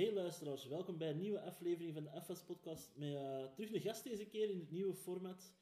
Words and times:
Hey 0.00 0.12
luisteraars, 0.12 0.66
welkom 0.66 0.98
bij 0.98 1.10
een 1.10 1.18
nieuwe 1.18 1.40
aflevering 1.40 1.94
van 1.94 2.02
de 2.04 2.22
FS 2.22 2.42
Podcast. 2.42 2.90
Met 2.96 3.14
eh, 3.14 3.44
terug 3.54 3.72
een 3.72 3.80
gast 3.80 4.04
deze 4.04 4.26
keer 4.26 4.50
in 4.50 4.58
het 4.58 4.70
nieuwe 4.70 4.94
format. 4.94 5.54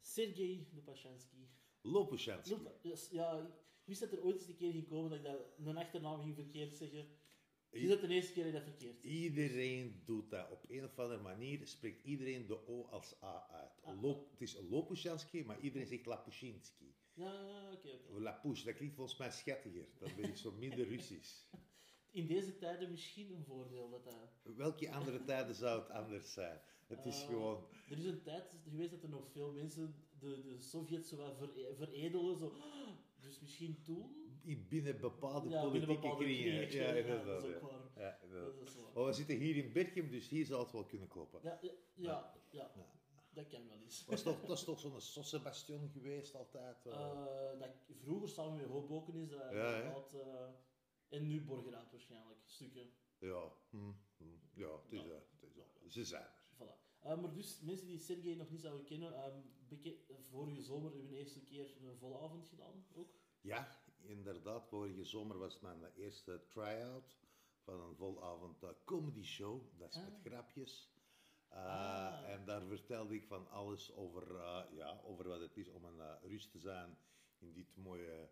Sergej 0.00 0.68
Lopashansky. 0.74 1.46
Lopushansky. 1.80 2.50
Lopa, 2.50 2.70
yes, 2.82 3.08
ja, 3.10 3.38
ik 3.80 3.84
wist 3.84 4.00
dat 4.00 4.12
er 4.12 4.24
ooit 4.24 4.36
eens 4.36 4.48
een 4.48 4.56
keer 4.56 4.72
ging 4.72 4.88
komen 4.88 5.10
dat 5.10 5.18
ik 5.18 5.24
dat, 5.24 5.66
een 5.66 5.76
achternaam 5.76 6.22
ging 6.22 6.34
verkeerd 6.34 6.74
zeggen. 6.74 7.06
Is 7.70 7.88
dat 7.88 8.00
de 8.00 8.08
eerste 8.08 8.32
keer 8.32 8.44
dat 8.44 8.52
dat 8.52 8.62
verkeerd? 8.62 9.02
Iedereen 9.02 10.02
doet 10.04 10.30
dat. 10.30 10.50
Op 10.50 10.64
een 10.68 10.84
of 10.84 10.98
andere 10.98 11.22
manier 11.22 11.66
spreekt 11.66 12.04
iedereen 12.04 12.46
de 12.46 12.66
O 12.66 12.84
als 12.84 13.22
A 13.22 13.46
uit. 13.50 13.82
Ah, 13.82 14.02
Lop, 14.02 14.30
het 14.30 14.40
is 14.40 14.58
Lopushansky, 14.70 15.42
maar 15.42 15.60
iedereen 15.60 15.86
zegt 15.86 16.06
Lapushinsky. 16.06 16.94
Ja, 17.14 17.72
oké, 17.72 17.88
oké. 17.88 18.20
Lapush, 18.20 18.62
dat 18.62 18.74
klinkt 18.74 18.94
volgens 18.94 19.18
mij 19.18 19.30
schattiger. 19.30 19.88
Dan 19.98 20.10
ben 20.16 20.28
ik 20.28 20.36
zo 20.36 20.52
minder 20.52 20.88
Russisch. 20.94 21.44
In 22.14 22.26
deze 22.26 22.56
tijden 22.56 22.90
misschien 22.90 23.34
een 23.34 23.44
voordeel 23.44 23.90
dat 23.90 24.04
dat... 24.04 24.56
Welke 24.56 24.90
andere 24.90 25.24
tijden 25.24 25.54
zou 25.54 25.80
het 25.80 25.90
anders 25.90 26.32
zijn? 26.32 26.60
Het 26.86 27.04
is 27.06 27.20
Ah, 27.22 27.26
gewoon... 27.28 27.66
Er 27.90 27.98
is 27.98 28.04
een 28.04 28.22
tijd 28.22 28.54
geweest 28.70 28.90
dat 28.90 29.02
er 29.02 29.08
nog 29.08 29.28
veel 29.32 29.52
mensen 29.52 29.94
de, 30.18 30.42
de 30.42 30.60
Sovjets 30.60 31.08
zo 31.08 31.16
wat 31.16 31.36
vere- 31.38 31.74
veredelen. 31.76 32.36
Zo. 32.38 32.52
Dus 33.20 33.40
misschien 33.40 33.82
toen... 33.82 34.16
in- 34.42 34.66
Binnen 34.68 35.00
bepaalde 35.00 35.48
Ja, 35.48 35.62
binnen 35.70 35.86
politieke 35.86 36.00
bepaalde 36.00 36.24
kringen. 36.24 36.72
Ja, 36.72 36.92
ja, 36.94 37.24
dat 37.24 37.44
is 37.44 37.54
ook 37.54 37.60
waar. 37.70 37.80
Ja. 37.96 38.18
Dat 38.30 38.68
is 38.68 38.74
waar. 38.76 38.94
Oh, 38.94 39.06
we 39.06 39.12
zitten 39.12 39.36
hier 39.36 39.56
in 39.56 39.72
Berchem, 39.72 40.10
dus 40.10 40.28
hier 40.28 40.46
zal 40.46 40.60
het 40.60 40.72
wel 40.72 40.84
kunnen 40.84 41.08
kloppen. 41.08 41.40
Ja, 41.42 41.58
ja, 41.94 42.34
ja, 42.50 42.70
dat 43.32 43.48
kan 43.48 43.68
wel 43.68 43.78
eens. 43.84 44.04
Was 44.06 44.22
toch, 44.22 44.40
dat 44.40 44.56
is 44.58 44.64
toch 44.64 44.80
zo'n 44.80 45.00
Sossebastion 45.00 45.88
geweest 45.92 46.34
altijd? 46.34 46.86
eh? 46.86 46.92
Eh, 46.92 47.58
dat 47.58 47.70
vroeger 48.02 48.28
samen 48.28 48.56
met 48.56 48.66
Hoboken 48.66 49.14
is 49.14 49.28
dat 49.30 49.52
eh, 49.52 50.48
en 51.08 51.26
nu 51.26 51.44
Borgerhout 51.44 51.90
waarschijnlijk, 51.90 52.40
stukken. 52.44 52.90
Ja, 53.18 53.52
hm, 53.70 53.92
hm. 54.16 54.24
ja, 54.54 54.76
het 54.82 54.92
is, 54.92 55.00
Ja. 55.02 55.08
dat, 55.08 55.22
het 55.30 55.42
is 55.42 55.54
dat. 55.54 55.66
Ze 55.92 56.04
zijn 56.04 56.22
er. 56.22 56.52
Voilà. 56.56 56.82
Eh, 57.00 57.20
maar 57.20 57.32
dus, 57.32 57.60
mensen 57.60 57.86
die 57.86 57.98
Sergej 57.98 58.34
nog 58.34 58.50
niet 58.50 58.60
zouden 58.60 58.84
kennen, 58.86 59.14
ehm, 59.14 59.40
beke- 59.68 59.98
vorige 60.30 60.62
zomer 60.62 60.90
hebben 60.90 61.08
we 61.08 61.14
een 61.14 61.20
eerste 61.22 61.40
keer 61.42 61.76
een 61.82 61.96
volle 61.98 62.18
avond 62.20 62.48
gedaan, 62.48 62.86
ook. 62.94 63.14
Ja, 63.40 63.82
inderdaad. 64.02 64.68
Vorige 64.68 65.04
zomer 65.04 65.38
was 65.38 65.60
mijn 65.60 65.84
eerste 65.94 66.44
try-out 66.48 67.18
van 67.62 67.80
een 67.80 67.96
volavond 67.96 68.62
eh, 68.62 68.70
comedy 68.84 69.22
show. 69.22 69.78
Dat 69.78 69.94
is 69.94 70.00
met 70.02 70.20
grapjes. 70.24 70.92
Uh, 71.52 71.58
Ah. 71.64 72.28
En 72.30 72.44
daar 72.44 72.62
vertelde 72.66 73.14
ik 73.14 73.24
van 73.26 73.48
alles 73.50 73.92
over, 73.92 74.36
eh, 74.36 74.62
ja, 74.72 75.00
over 75.04 75.28
wat 75.28 75.40
het 75.40 75.56
is 75.56 75.68
om 75.68 75.84
een 75.84 75.96
uh, 75.96 76.14
Rus 76.22 76.50
te 76.50 76.58
zijn 76.58 76.98
in 77.38 77.52
dit 77.52 77.76
mooie 77.76 78.30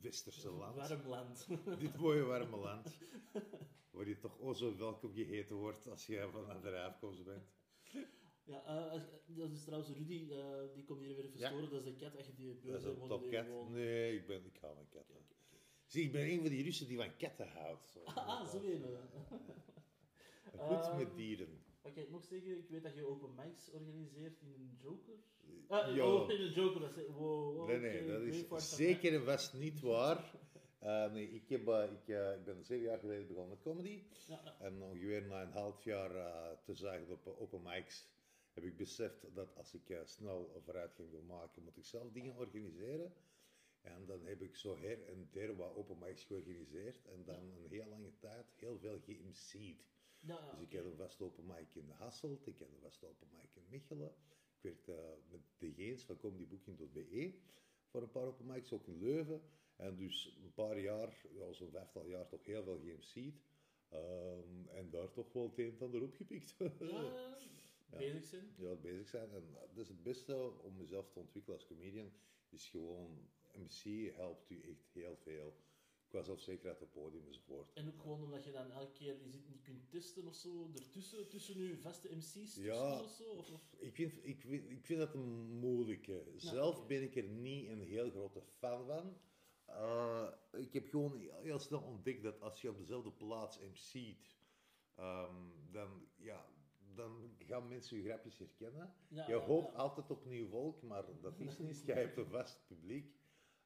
westerse 0.00 0.50
land. 0.50 0.76
Warm 0.76 1.06
land. 1.08 1.46
Dit 1.78 1.96
mooie 1.96 2.22
warme 2.22 2.56
land. 2.68 2.96
Waar 3.90 4.08
je 4.08 4.18
toch 4.18 4.56
zo 4.56 4.76
welkom 4.76 5.12
geheten 5.14 5.56
wordt 5.56 5.88
als 5.88 6.06
je 6.06 6.28
van 6.32 6.48
andere 6.50 6.82
afkomst 6.82 7.24
bent. 7.24 7.44
ja, 8.44 8.64
eh, 8.64 9.00
dat 9.26 9.50
is 9.50 9.64
trouwens 9.64 9.90
Rudy, 9.92 10.28
eh, 10.32 10.74
die 10.74 10.84
komt 10.84 11.00
hier 11.00 11.14
weer 11.16 11.24
even 11.24 11.38
Ja. 11.38 11.48
storen, 11.48 11.70
dat 11.70 11.78
is 11.78 11.84
de 11.84 11.96
kat, 11.96 12.16
als 12.16 12.26
je 12.26 12.34
die 12.34 12.46
Dat 12.54 12.62
beuze 12.62 12.90
is 12.90 12.96
een 13.00 13.08
topkat. 13.08 13.44
gewoon... 13.44 13.72
Nee, 13.72 14.16
ik, 14.16 14.26
ben, 14.26 14.44
ik 14.46 14.56
hou 14.60 14.74
van 14.74 14.88
katten. 14.88 15.16
Zie, 15.86 16.04
ik 16.04 16.12
ben 16.12 16.30
een 16.30 16.40
van 16.40 16.48
die 16.50 16.62
Russen 16.62 16.86
die 16.86 16.96
van 16.96 17.16
katten 17.16 17.48
houdt. 17.48 17.88
Zo. 17.88 18.00
Ah, 18.14 18.46
zo 18.48 18.56
een. 18.62 18.84
eh. 18.84 20.58
Goed 20.58 20.96
met 20.96 21.16
dieren. 21.16 21.63
Wat 21.84 21.92
kan 21.92 22.02
ik 22.02 22.10
nog 22.10 22.24
zeggen? 22.24 22.58
Ik 22.58 22.68
weet 22.68 22.82
dat 22.82 22.94
je 22.94 23.06
open 23.06 23.34
mics 23.34 23.70
organiseert 23.70 24.40
in 24.40 24.52
een 24.52 24.76
Joker. 24.82 25.14
Ah, 25.68 25.94
Ja. 25.94 26.06
oh, 26.06 26.30
in 26.30 26.40
een 26.40 26.52
Joker. 26.52 26.80
Dat 26.80 26.96
is, 26.96 27.06
wow, 27.06 27.56
wow, 27.56 27.66
Nee, 27.68 27.78
nee, 27.78 28.00
oké, 28.02 28.12
dat 28.12 28.22
is 28.60 28.76
zeker 28.76 29.14
en 29.14 29.24
vast 29.24 29.54
niet 29.54 29.80
waar. 29.80 30.34
Eh, 30.78 31.12
nee, 31.12 31.30
ik, 31.30 31.48
heb, 31.48 31.68
eh, 31.68 31.92
ik, 31.92 32.08
eh, 32.08 32.34
ik 32.34 32.44
ben 32.44 32.64
zeven 32.64 32.84
jaar 32.84 32.98
geleden 32.98 33.26
begonnen 33.26 33.50
met 33.50 33.60
comedy. 33.62 34.02
mij. 34.28 34.36
Ja, 34.36 34.40
ja. 34.44 34.56
En 34.60 34.82
ongeveer 34.82 35.22
na 35.26 35.42
een 35.42 35.52
half 35.52 35.84
jaar 35.84 36.14
eh, 36.16 36.58
te 36.64 36.74
zagen 36.74 37.08
op 37.10 37.26
eh, 37.26 37.40
open 37.40 37.62
mics 37.62 38.06
heb 38.52 38.64
ik 38.64 38.76
beseft 38.76 39.34
dat 39.34 39.56
als 39.56 39.74
ik 39.74 39.90
eh, 39.90 40.00
snel 40.04 40.60
vooruitgang 40.64 41.10
wil 41.10 41.22
maken, 41.22 41.62
moet 41.62 41.76
ik 41.76 41.84
zelf 41.84 42.10
dingen 42.12 42.36
organiseren. 42.36 43.12
En 43.80 44.06
dan 44.06 44.26
heb 44.26 44.42
ik 44.42 44.56
zo 44.56 44.76
her 44.78 45.02
en 45.06 45.28
der 45.32 45.56
wat 45.56 45.74
open 45.74 45.98
mics 45.98 46.24
georganiseerd. 46.24 47.04
En 47.06 47.24
dan 47.24 47.36
een 47.62 47.68
heel 47.68 47.86
lange 47.88 48.12
tijd 48.18 48.46
heel 48.56 48.78
veel 48.78 49.00
geMC'd. 49.00 49.92
Ja, 50.26 50.34
ja, 50.34 50.50
Dus 50.52 50.60
ik 50.60 50.72
had 50.76 50.84
een 50.84 50.96
vaste 50.96 51.24
open 51.24 51.46
mic 51.46 51.74
in 51.74 51.90
Hasselt, 51.90 52.46
ik 52.46 52.58
had 52.58 52.68
een 52.68 52.80
vaste 52.80 53.06
open 53.06 53.28
mic 53.30 53.50
in 53.54 53.62
Mechelen. 53.68 54.14
Ik 54.56 54.60
werkte 54.60 54.92
eh, 54.92 55.30
met 55.30 55.40
de 55.58 55.72
Geens 55.72 56.04
van 56.04 56.16
comedybooking.be 56.16 57.34
voor 57.86 58.02
een 58.02 58.10
paar 58.10 58.26
open 58.26 58.46
mics, 58.46 58.72
ook 58.72 58.86
in 58.86 58.98
Leuven. 58.98 59.42
En 59.76 59.96
dus 59.96 60.38
een 60.44 60.52
paar 60.54 60.78
jaar, 60.78 61.26
ja, 61.32 61.52
zo'n 61.52 61.70
vijftal 61.70 62.06
jaar, 62.06 62.26
toch 62.28 62.44
heel 62.44 62.62
veel 62.62 62.78
geMC'd. 62.78 63.42
Ehm, 63.88 64.68
en 64.68 64.90
daar 64.90 65.12
toch 65.12 65.32
wel 65.32 65.42
het 65.42 65.58
een 65.58 65.72
en 65.72 65.80
ander 65.80 66.02
opgepikt. 66.02 66.54
Ja, 67.90 67.98
bezig 68.00 68.24
zijn. 68.24 68.54
ja, 68.56 68.74
bezig 68.74 69.08
zijn. 69.08 69.32
En 69.32 69.52
dat 69.52 69.76
is 69.76 69.88
het 69.88 70.02
beste 70.02 70.52
om 70.62 70.76
mezelf 70.76 71.10
te 71.10 71.18
ontwikkelen 71.18 71.58
als 71.58 71.66
comedian, 71.66 72.12
is 72.48 72.68
gewoon, 72.68 73.28
MC 73.52 74.12
helpt 74.14 74.50
u 74.50 74.60
echt 74.60 74.92
heel 74.92 75.16
veel. 75.16 75.56
Qua 76.14 76.22
zelfzekerheid 76.22 76.80
op 76.82 76.92
het 76.92 77.02
podium 77.02 77.26
enzovoort. 77.26 77.72
En 77.72 77.88
ook 77.88 78.00
gewoon 78.00 78.22
omdat 78.22 78.44
je 78.44 78.52
dan 78.52 78.70
elke 78.70 78.92
keer 78.92 79.22
je 79.22 79.30
zit 79.30 79.48
niet 79.48 79.62
kunt 79.62 79.90
testen 79.90 80.26
of 80.26 80.34
zo, 80.34 80.70
ertussen, 80.74 81.28
tussen 81.28 81.58
je 81.62 81.78
vaste 81.78 82.08
MC's 82.16 82.56
Ja. 82.56 83.00
of 83.00 83.10
zo. 83.10 83.30
Of, 83.30 83.50
of- 83.50 83.74
Ik 83.78 83.94
vind, 83.94 84.12
ik, 84.22 84.40
vind, 84.40 84.70
ik 84.70 84.84
vind 84.86 84.98
dat 84.98 85.14
een 85.14 85.58
moeilijke. 85.58 86.24
Zelf 86.36 86.76
oké. 86.78 86.86
ben 86.86 87.02
ik 87.02 87.16
er 87.16 87.28
niet 87.28 87.68
een 87.68 87.80
heel 87.80 88.10
grote 88.10 88.40
fan 88.58 88.86
van. 88.86 89.16
Eh, 89.64 90.28
ik 90.52 90.72
heb 90.72 90.88
gewoon 90.88 91.18
heel, 91.42 91.58
snel 91.58 91.80
ontdekt 91.80 92.22
dat 92.22 92.40
als 92.40 92.60
je 92.60 92.70
op 92.70 92.78
dezelfde 92.78 93.12
plaats 93.12 93.58
MC't, 93.58 94.36
ehm, 94.94 95.34
dan, 95.70 96.06
ja, 96.16 96.46
dan 96.94 97.34
gaan 97.38 97.68
mensen 97.68 97.96
je 97.96 98.02
grapjes 98.04 98.38
herkennen. 98.38 98.94
Ja, 99.08 99.26
je 99.28 99.34
hoopt 99.34 99.72
ja. 99.72 99.78
altijd 99.78 100.10
op 100.10 100.24
nieuw 100.24 100.48
volk, 100.48 100.82
maar 100.82 101.04
dat 101.20 101.40
is 101.40 101.58
niet. 101.68 101.82
Jij 101.86 102.00
hebt 102.00 102.16
een 102.16 102.26
vast 102.30 102.66
publiek 102.66 103.16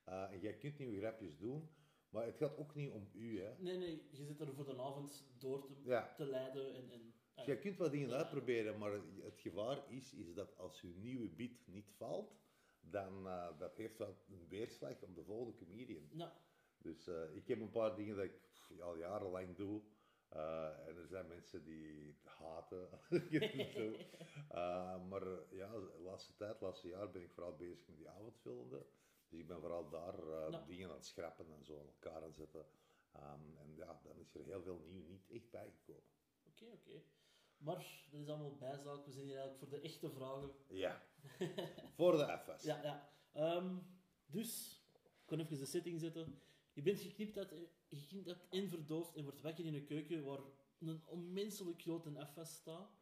eh, 0.04 0.32
en 0.32 0.40
jij 0.40 0.56
kunt 0.56 0.78
nieuwe 0.78 0.98
grapjes 0.98 1.38
doen. 1.38 1.68
Maar 2.10 2.24
het 2.26 2.36
gaat 2.36 2.56
ook 2.56 2.74
niet 2.74 2.90
om 2.90 3.08
u. 3.12 3.40
Hè. 3.40 3.54
Nee, 3.58 3.76
nee, 3.76 4.02
je 4.10 4.24
zit 4.24 4.40
er 4.40 4.54
voor 4.54 4.64
de 4.64 4.78
avond 4.82 5.24
door 5.38 5.64
te, 5.66 5.72
Ja. 5.84 6.14
te 6.16 6.24
leiden 6.26 6.74
en... 6.74 6.90
en 6.90 7.12
Je 7.46 7.58
kunt 7.58 7.76
wat 7.76 7.90
dingen 7.90 8.12
uitproberen, 8.12 8.78
maar 8.78 8.92
het 9.22 9.40
gevaar 9.40 9.82
is, 9.88 10.12
is 10.14 10.34
dat 10.34 10.56
als 10.58 10.80
je 10.80 10.88
nieuwe 10.96 11.28
beat 11.28 11.66
niet 11.66 11.90
valt, 11.96 12.36
dan 12.80 13.26
uh, 13.26 13.58
dat 13.58 13.76
heeft 13.76 13.98
wel 13.98 14.16
een 14.28 14.48
weerslag 14.48 15.02
op 15.02 15.14
de 15.14 15.24
volgende 15.24 15.54
comedian. 15.58 16.08
ja. 16.12 16.32
Dus 16.78 17.06
eh, 17.06 17.34
ik 17.36 17.48
heb 17.48 17.60
een 17.60 17.70
paar 17.70 17.96
dingen 17.96 18.16
dat 18.16 18.24
ik 18.24 18.40
pff, 18.52 18.80
al 18.80 18.96
jarenlang 18.96 19.56
doe. 19.56 19.82
eh, 20.28 20.86
en 20.88 20.96
er 20.96 21.06
zijn 21.06 21.26
mensen 21.26 21.64
die 21.64 22.06
het 22.06 22.32
haten. 22.32 22.88
Eh, 24.48 25.08
maar 25.08 25.22
eh, 25.22 25.38
ja, 25.50 25.70
de 25.72 26.00
laatste 26.04 26.34
tijd, 26.36 26.60
laatste 26.60 26.88
jaar 26.88 27.10
ben 27.10 27.22
ik 27.22 27.30
vooral 27.32 27.56
bezig 27.56 27.86
met 27.88 27.96
die 27.96 28.08
avondfilmen. 28.08 28.82
Dus 29.28 29.38
ik 29.40 29.46
ben 29.46 29.60
vooral 29.60 29.88
daar 29.88 30.18
eh, 30.18 30.50
Ja. 30.50 30.64
dingen 30.66 30.88
aan 30.88 30.94
het 30.94 31.06
schrappen 31.06 31.46
en 31.52 31.64
zo 31.64 31.78
aan 31.78 31.86
elkaar 31.86 32.16
aan 32.16 32.22
het 32.22 32.34
zetten. 32.36 32.66
Ehm, 33.12 33.56
en 33.56 33.74
ja, 33.74 34.00
dan 34.02 34.18
is 34.18 34.34
er 34.34 34.44
heel 34.44 34.62
veel 34.62 34.78
nieuw 34.88 35.06
niet 35.06 35.30
echt 35.30 35.50
bijgekomen. 35.50 36.02
Oké, 36.46 36.64
oké. 36.72 37.02
Maar 37.56 38.06
dat 38.10 38.20
is 38.20 38.28
allemaal 38.28 38.56
bijzaak. 38.56 39.04
We 39.04 39.12
zijn 39.12 39.24
hier 39.26 39.36
eigenlijk 39.38 39.58
voor 39.70 39.78
de 39.80 39.80
echte 39.86 40.10
vragen. 40.10 40.50
Ja, 40.68 41.02
voor 41.94 42.12
de 42.16 42.38
FS. 42.38 42.62
Ja, 42.70 42.82
ja. 42.82 43.08
Ehm, 43.32 43.76
dus, 44.26 44.82
ik 44.92 45.26
kan 45.26 45.38
even 45.40 45.58
de 45.58 45.64
setting 45.66 46.00
zetten. 46.00 46.40
Je 46.72 46.82
bent 46.82 47.00
geknipt 47.00 47.38
uit, 47.38 47.52
geknipt 47.90 48.28
uit 48.28 48.46
en 48.50 48.68
verdoofd 48.68 49.14
en 49.16 49.22
wordt 49.24 49.40
wakker 49.40 49.64
in 49.64 49.74
een 49.74 49.84
keuken 49.86 50.24
waar 50.24 50.40
een 50.78 51.02
onmenselijk 51.06 51.80
grote 51.82 52.26
FS 52.26 52.54
staat. 52.54 52.97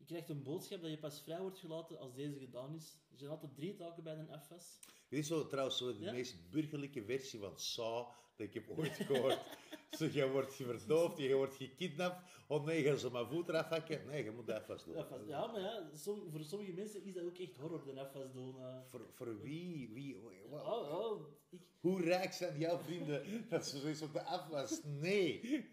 Je 0.00 0.06
krijgt 0.06 0.28
een 0.28 0.42
boodschap 0.42 0.80
dat 0.80 0.90
je 0.90 0.98
pas 0.98 1.20
vrij 1.22 1.40
wordt 1.40 1.58
gelaten 1.58 1.98
als 1.98 2.14
deze 2.14 2.38
gedaan 2.38 2.74
is. 2.74 2.98
Er 3.12 3.18
zijn 3.18 3.30
altijd 3.30 3.54
drie 3.54 3.74
taken 3.74 4.02
bij 4.02 4.16
een 4.18 4.40
FS. 4.40 4.78
Dit 5.08 5.18
is 5.18 5.26
zo, 5.26 5.46
trouwens 5.46 5.76
zo 5.78 5.98
de 5.98 6.04
Ja? 6.04 6.12
meest 6.12 6.50
burgerlijke 6.50 7.04
versie 7.04 7.38
van 7.40 7.58
Saw 7.58 8.08
dat 8.36 8.46
ik 8.46 8.54
heb 8.54 8.70
ooit 8.78 8.92
gehoord. 8.94 9.38
zo, 9.98 10.04
je 10.12 10.30
wordt 10.30 10.54
verdoofd, 10.54 11.18
je 11.18 11.34
wordt 11.34 11.54
gekidnapt. 11.54 12.22
Oh 12.48 12.64
nee, 12.64 12.82
gaan 12.82 12.98
ze 12.98 13.10
mijn 13.10 13.26
voet 13.26 13.48
eraf 13.48 13.68
hakken? 13.68 14.06
Nee, 14.06 14.24
je 14.24 14.30
moet 14.30 14.46
dat 14.46 14.64
vast 14.64 14.84
doen. 14.84 14.94
FS. 15.04 15.26
Ja, 15.26 15.46
maar 15.46 15.60
ja, 15.60 15.90
som- 15.94 16.30
voor 16.30 16.44
sommige 16.44 16.72
mensen 16.72 17.04
is 17.04 17.14
dat 17.14 17.24
ook 17.24 17.38
echt 17.38 17.56
horror, 17.56 17.84
de 17.84 18.06
FS 18.12 18.32
doen. 18.32 18.58
eh. 18.60 18.80
Voor, 18.86 19.06
voor 19.12 19.40
wie? 19.40 19.90
wie 19.92 20.16
Oh, 20.50 20.98
oh, 21.00 21.26
ik, 21.50 21.60
Hoe 21.80 22.00
rijk 22.02 22.32
zijn 22.32 22.58
jouw 22.58 22.78
vrienden 22.78 23.46
dat 23.48 23.66
ze 23.66 23.78
zoiets 23.78 24.02
op 24.02 24.12
de 24.12 24.22
afwas? 24.22 24.80
Nee. 24.84 25.40
Ik 25.40 25.70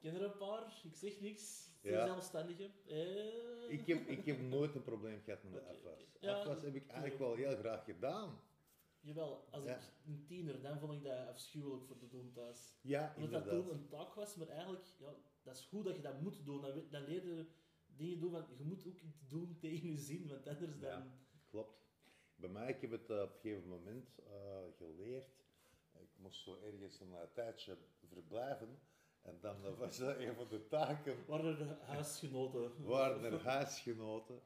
ken 0.00 0.14
er 0.14 0.22
een 0.22 0.36
paar, 0.36 0.80
ik 0.84 0.96
zeg 0.96 1.20
niks. 1.20 1.70
Het 1.82 1.92
Ja. 1.92 2.06
zelfstandigen. 2.06 2.70
Eh, 2.86 3.70
Ik 3.70 3.86
heb, 3.86 4.06
ik 4.06 4.24
heb 4.26 4.40
nooit 4.40 4.74
een 4.74 4.82
probleem 4.82 5.20
gehad 5.20 5.42
met 5.42 5.52
de 5.52 5.60
afwas. 5.60 6.06
Ja, 6.20 6.32
afwas 6.34 6.62
heb 6.62 6.74
ik 6.74 6.86
eigenlijk 6.86 7.18
wel 7.18 7.34
heel 7.34 7.56
graag 7.56 7.84
gedaan. 7.84 8.40
Jawel, 9.00 9.48
als 9.50 9.64
ik 9.64 9.76
een 10.06 10.24
tiener, 10.26 10.62
dan 10.62 10.78
vond 10.78 10.92
ik 10.92 11.02
dat 11.02 11.26
afschuwelijk 11.28 11.84
voor 11.84 11.96
te 11.98 12.08
doen 12.08 12.32
thuis. 12.32 12.74
Ja, 12.80 13.12
Omdat 13.16 13.30
dat 13.30 13.40
inderdaad. 13.42 13.66
toen 13.68 13.78
een 13.78 13.88
taak 13.88 14.14
was, 14.14 14.36
maar 14.36 14.48
eigenlijk, 14.48 14.84
ja, 14.98 15.14
dat 15.42 15.56
is 15.56 15.64
goed 15.64 15.84
dat 15.84 15.96
je 15.96 16.02
dat 16.02 16.20
moet 16.20 16.44
doen. 16.44 16.60
Dan, 16.60 16.82
dan 16.90 17.04
leer 17.04 17.26
je 17.26 17.46
dingen 17.86 18.20
doen, 18.20 18.30
want 18.30 18.48
je 18.58 18.64
moet 18.64 18.86
ook 18.86 19.00
iets 19.00 19.28
doen 19.28 19.56
tegen 19.60 19.88
je 19.90 19.98
zin, 19.98 20.28
want 20.28 20.46
anders 20.48 20.78
dan... 20.78 21.10
Klopt. 21.50 21.80
Bij 22.36 22.48
mij, 22.50 22.68
ik 22.68 22.80
heb 22.80 22.90
het 22.90 23.10
eh, 23.10 23.20
op 23.22 23.34
een 23.34 23.40
gegeven 23.40 23.68
moment 23.68 24.18
eh, 24.18 24.62
geleerd. 24.76 25.40
Ik 25.92 26.08
moest 26.16 26.42
zo 26.42 26.58
ergens 26.62 27.00
een 27.00 27.14
tijdje 27.34 27.76
verblijven. 28.08 28.78
En 29.22 29.38
dan 29.40 29.76
was 29.76 29.98
dat 29.98 30.16
een 30.18 30.34
van 30.34 30.48
de 30.48 30.66
taken 30.68 31.16
Waren 31.26 31.58
er 31.58 31.78
huisgenoten? 31.80 32.84
waren 32.84 33.24
er 33.24 33.44
huisgenoten. 33.44 34.40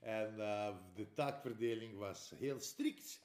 En 0.00 0.40
eh, 0.40 0.76
de 0.94 1.12
taakverdeling 1.12 1.98
was 1.98 2.32
heel 2.36 2.60
strikt. 2.60 3.20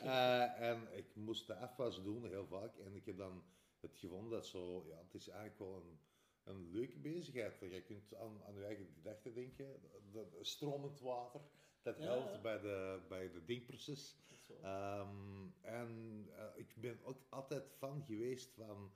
Eh, 0.00 0.60
en 0.60 0.88
ik 0.96 1.14
moest 1.14 1.46
de 1.46 1.54
afwas 1.54 2.02
doen, 2.02 2.26
heel 2.26 2.46
vaak. 2.46 2.76
En 2.76 2.94
ik 2.94 3.06
heb 3.06 3.16
dan 3.16 3.42
het 3.80 3.96
gevonden 3.96 4.30
dat 4.30 4.46
zo, 4.46 4.84
ja, 4.88 4.96
het 4.96 5.14
is 5.14 5.28
eigenlijk 5.28 5.58
wel 5.58 5.74
een, 5.74 5.98
een 6.44 6.70
leuke 6.70 6.98
bezigheid. 6.98 7.58
Je 7.60 7.82
kunt 7.82 8.14
aan, 8.14 8.42
aan 8.46 8.54
je 8.54 8.64
eigen 8.64 8.86
gedachten 8.94 9.34
denken. 9.34 9.80
De, 10.12 10.28
de 10.30 10.44
stromend 10.44 11.00
water, 11.00 11.40
dat 11.82 11.98
helpt 11.98 12.32
ja. 12.32 12.40
bij 12.40 12.60
de, 12.60 13.00
bij 13.08 13.30
de 13.30 13.44
denkproces. 13.44 14.16
Ehm, 14.62 15.46
en 15.60 16.24
eh, 16.36 16.44
ik 16.54 16.74
ben 16.76 16.98
ook 17.02 17.22
altijd 17.28 17.72
fan 17.78 18.02
geweest 18.06 18.52
van 18.54 18.92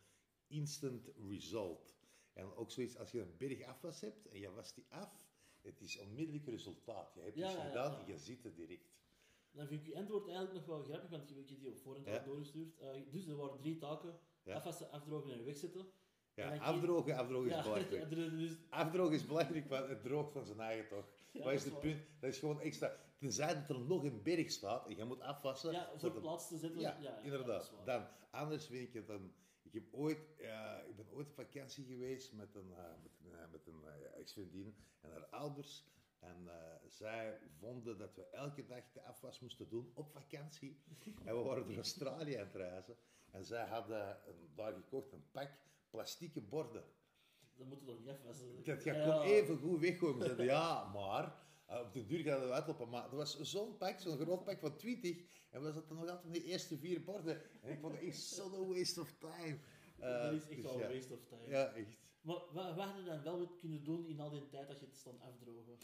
instant 0.48 1.10
result. 1.28 1.94
En 2.32 2.54
ook 2.54 2.70
zoiets, 2.70 2.98
als 2.98 3.10
je 3.10 3.20
een 3.20 3.36
berg 3.36 3.62
afwas 3.62 4.00
hebt 4.00 4.26
en 4.28 4.38
je 4.38 4.50
was 4.52 4.74
die 4.74 4.86
af, 4.88 5.26
het 5.60 5.80
is 5.80 5.98
onmiddellijk 5.98 6.46
resultaat. 6.46 7.14
Je 7.14 7.20
hebt 7.20 7.36
Ja, 7.36 7.46
iets 7.46 7.56
ja, 7.56 7.64
gedaan 7.66 7.92
ja. 7.92 7.98
en 7.98 8.06
je 8.06 8.18
ziet 8.18 8.44
het 8.44 8.56
direct. 8.56 8.92
Dan 9.50 9.66
vind 9.66 9.80
ik 9.80 9.86
je 9.86 9.96
antwoord 9.96 10.26
eigenlijk 10.26 10.54
nog 10.56 10.66
wel 10.66 10.82
grappig, 10.82 11.10
want 11.10 11.28
je 11.28 11.34
hebt 11.34 11.48
die 11.48 11.68
op 11.68 11.78
voorhand 11.78 12.08
al 12.08 12.24
doorgestuurd. 12.24 12.78
Eh, 12.78 12.88
dus 13.10 13.26
er 13.26 13.36
waren 13.36 13.58
drie 13.58 13.78
taken. 13.78 14.18
Afwassen, 14.46 14.90
afdrogen 14.90 15.32
en 15.32 15.44
wegzetten. 15.44 15.86
Ja, 16.34 16.56
afdrogen, 16.56 17.16
afdrogen 17.16 17.48
is 17.48 17.54
Ja, 17.56 17.62
belangrijk. 17.68 18.10
dus, 18.10 18.56
Afdrogen 18.68 19.14
is 19.14 19.26
belangrijk, 19.26 19.68
want 19.68 19.88
het 19.88 20.02
droogt 20.02 20.32
van 20.32 20.44
zijn 20.44 20.60
eigen 20.60 20.88
toch. 20.88 21.06
Wat 21.32 21.52
is 21.52 21.64
het 21.64 21.80
punt? 21.80 22.02
Dat 22.20 22.30
is 22.30 22.38
gewoon 22.38 22.60
extra. 22.60 22.96
Tenzij 23.18 23.54
dat 23.54 23.68
er 23.76 23.80
nog 23.80 24.04
een 24.04 24.22
berg 24.22 24.50
staat 24.50 24.86
en 24.86 24.96
je 24.96 25.04
moet 25.04 25.20
afwassen. 25.20 25.72
ja, 25.72 25.88
voor 25.90 25.98
dat 26.00 26.14
het 26.14 26.24
laatste 26.24 26.58
zetten. 26.58 26.80
Ja, 26.80 27.18
inderdaad. 27.22 27.72
dan, 27.84 28.06
anders 28.30 28.66
vind 28.66 28.88
ik 28.88 28.94
het 28.94 29.06
dan... 29.06 29.32
Ik, 29.74 29.80
heb 29.82 29.94
ooit, 29.94 30.18
ja, 30.38 30.80
ik 30.82 30.96
ben 30.96 31.10
ooit 31.12 31.26
op 31.28 31.34
vakantie 31.34 31.84
geweest 31.84 32.32
met 32.32 32.54
een, 32.54 32.72
eh, 32.72 32.84
met 33.02 33.12
een, 33.24 33.38
eh, 33.38 33.50
met 33.50 33.66
een 33.66 33.84
eh, 33.84 34.18
ex-vriendin 34.20 34.74
en 35.00 35.10
haar 35.10 35.26
ouders. 35.26 35.84
En 36.18 36.48
eh, 36.48 36.88
zij 36.88 37.38
vonden 37.58 37.98
dat 37.98 38.14
we 38.14 38.26
elke 38.26 38.66
dag 38.66 38.92
de 38.92 39.02
afwas 39.02 39.40
moesten 39.40 39.68
doen 39.68 39.90
op 39.94 40.10
vakantie. 40.12 40.82
en 41.24 41.36
we 41.36 41.42
waren 41.42 41.66
door 41.66 41.76
Australië 41.76 42.34
aan 42.34 42.44
het 42.46 42.54
reizen. 42.54 42.96
En 43.30 43.44
zij 43.44 43.66
hadden 43.66 44.28
een, 44.28 44.50
daar 44.54 44.72
gekocht 44.72 45.12
een 45.12 45.30
pak 45.30 45.50
plastieke 45.90 46.40
borden. 46.40 46.84
Dan 47.56 47.66
moeten 47.68 47.86
we 47.86 47.92
toch 47.92 48.00
niet 48.00 48.10
afwassen. 48.10 48.64
Dat 48.64 48.84
je 48.84 48.92
Ja. 48.92 49.22
even 49.22 49.58
goed 49.58 49.80
weggooien. 49.80 50.18
We 50.18 50.24
zeiden, 50.24 50.46
ja, 50.46 50.84
maar 50.92 51.42
eh, 51.66 51.80
op 51.80 51.92
de 51.92 52.06
duur 52.06 52.22
gaan 52.22 52.40
we 52.40 52.52
uitlopen. 52.52 52.88
Maar 52.88 53.10
er 53.10 53.16
was 53.16 53.40
zo'n 53.40 53.76
pak, 53.76 54.00
zo'n 54.00 54.18
groot 54.18 54.44
pak 54.44 54.58
van 54.58 54.76
20. 54.76 55.16
En 55.54 55.62
we 55.62 55.72
zaten 55.72 55.96
nog 55.96 56.08
altijd 56.08 56.24
in 56.24 56.32
de 56.32 56.44
eerste 56.44 56.78
vier 56.78 57.04
borden. 57.04 57.42
En 57.62 57.70
ik 57.70 57.78
vond 57.78 57.92
het 57.94 58.02
echt 58.02 58.20
zo'n 58.20 58.68
waste 58.68 59.00
of 59.00 59.14
time. 59.18 59.58
Eh, 59.98 60.22
dat 60.22 60.32
is 60.32 60.48
echt 60.48 60.62
dus 60.62 60.62
wel 60.62 60.78
ja. 60.78 60.86
een 60.86 60.94
waste 60.94 61.14
of 61.14 61.24
time. 61.24 61.48
Ja, 61.48 61.72
echt. 61.72 61.98
Maar 62.20 62.36
wat, 62.36 62.74
wat 62.74 62.84
hadden 62.86 63.04
we 63.04 63.10
dan 63.10 63.22
wel 63.22 63.48
kunnen 63.48 63.84
doen 63.84 64.06
in 64.06 64.20
al 64.20 64.30
die 64.30 64.48
tijd 64.48 64.68
dat 64.68 64.80
je 64.80 64.86
het 64.86 64.96
stond 64.96 65.20
afdrogen? 65.20 65.78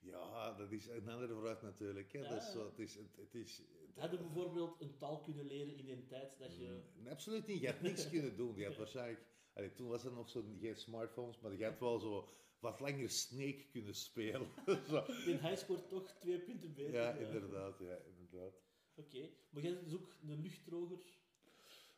Ja, 0.00 0.52
dat 0.52 0.72
is 0.72 0.86
een 0.86 1.08
andere 1.08 1.34
vraag 1.40 1.62
natuurlijk. 1.62 2.12
Hè. 2.12 2.18
Ja, 2.18 2.28
Dat 2.28 2.42
is, 2.42 2.46
ja. 2.46 2.52
zo, 2.52 2.66
het 2.66 2.78
is, 2.78 2.94
het, 2.94 3.16
het 3.16 3.34
is, 3.34 3.62
Hadden 3.94 4.18
we 4.18 4.24
bijvoorbeeld 4.24 4.80
een 4.80 4.96
taal 4.96 5.20
kunnen 5.20 5.46
leren 5.46 5.76
in 5.76 5.86
die 5.86 6.06
tijd 6.06 6.38
dat 6.38 6.56
je... 6.56 6.82
Nee, 6.96 7.12
absoluut 7.12 7.46
niet. 7.46 7.60
Je 7.60 7.66
had 7.66 7.80
niks 7.80 8.08
kunnen 8.08 8.36
doen. 8.36 8.56
Je 8.56 8.64
had 8.64 8.76
waarschijnlijk... 8.84 9.20
Allee, 9.52 9.72
toen 9.72 9.88
was 9.88 10.04
er 10.04 10.12
nog 10.12 10.28
zo 10.28 10.44
geen 10.60 10.76
smartphones, 10.76 11.40
maar 11.40 11.56
je 11.56 11.64
had 11.64 11.78
wel 11.78 11.98
zo 11.98 12.28
wat 12.58 12.80
langer 12.80 13.10
Snake 13.10 13.64
kunnen 13.70 13.94
spelen. 13.94 14.48
zo. 14.88 15.04
In 15.26 15.38
high 15.38 15.56
scoort 15.56 15.88
toch 15.88 16.10
twee 16.20 16.38
punten 16.38 16.74
beter. 16.74 16.94
Ja, 16.94 17.12
inderdaad. 17.12 17.78
Ja, 17.78 17.96
inderdaad. 17.96 18.63
Oké, 18.96 19.28
maar 19.50 19.62
jij 19.62 19.82
dus 19.84 19.94
ook 19.94 20.14
een 20.28 20.40
luchtdroger. 20.42 20.98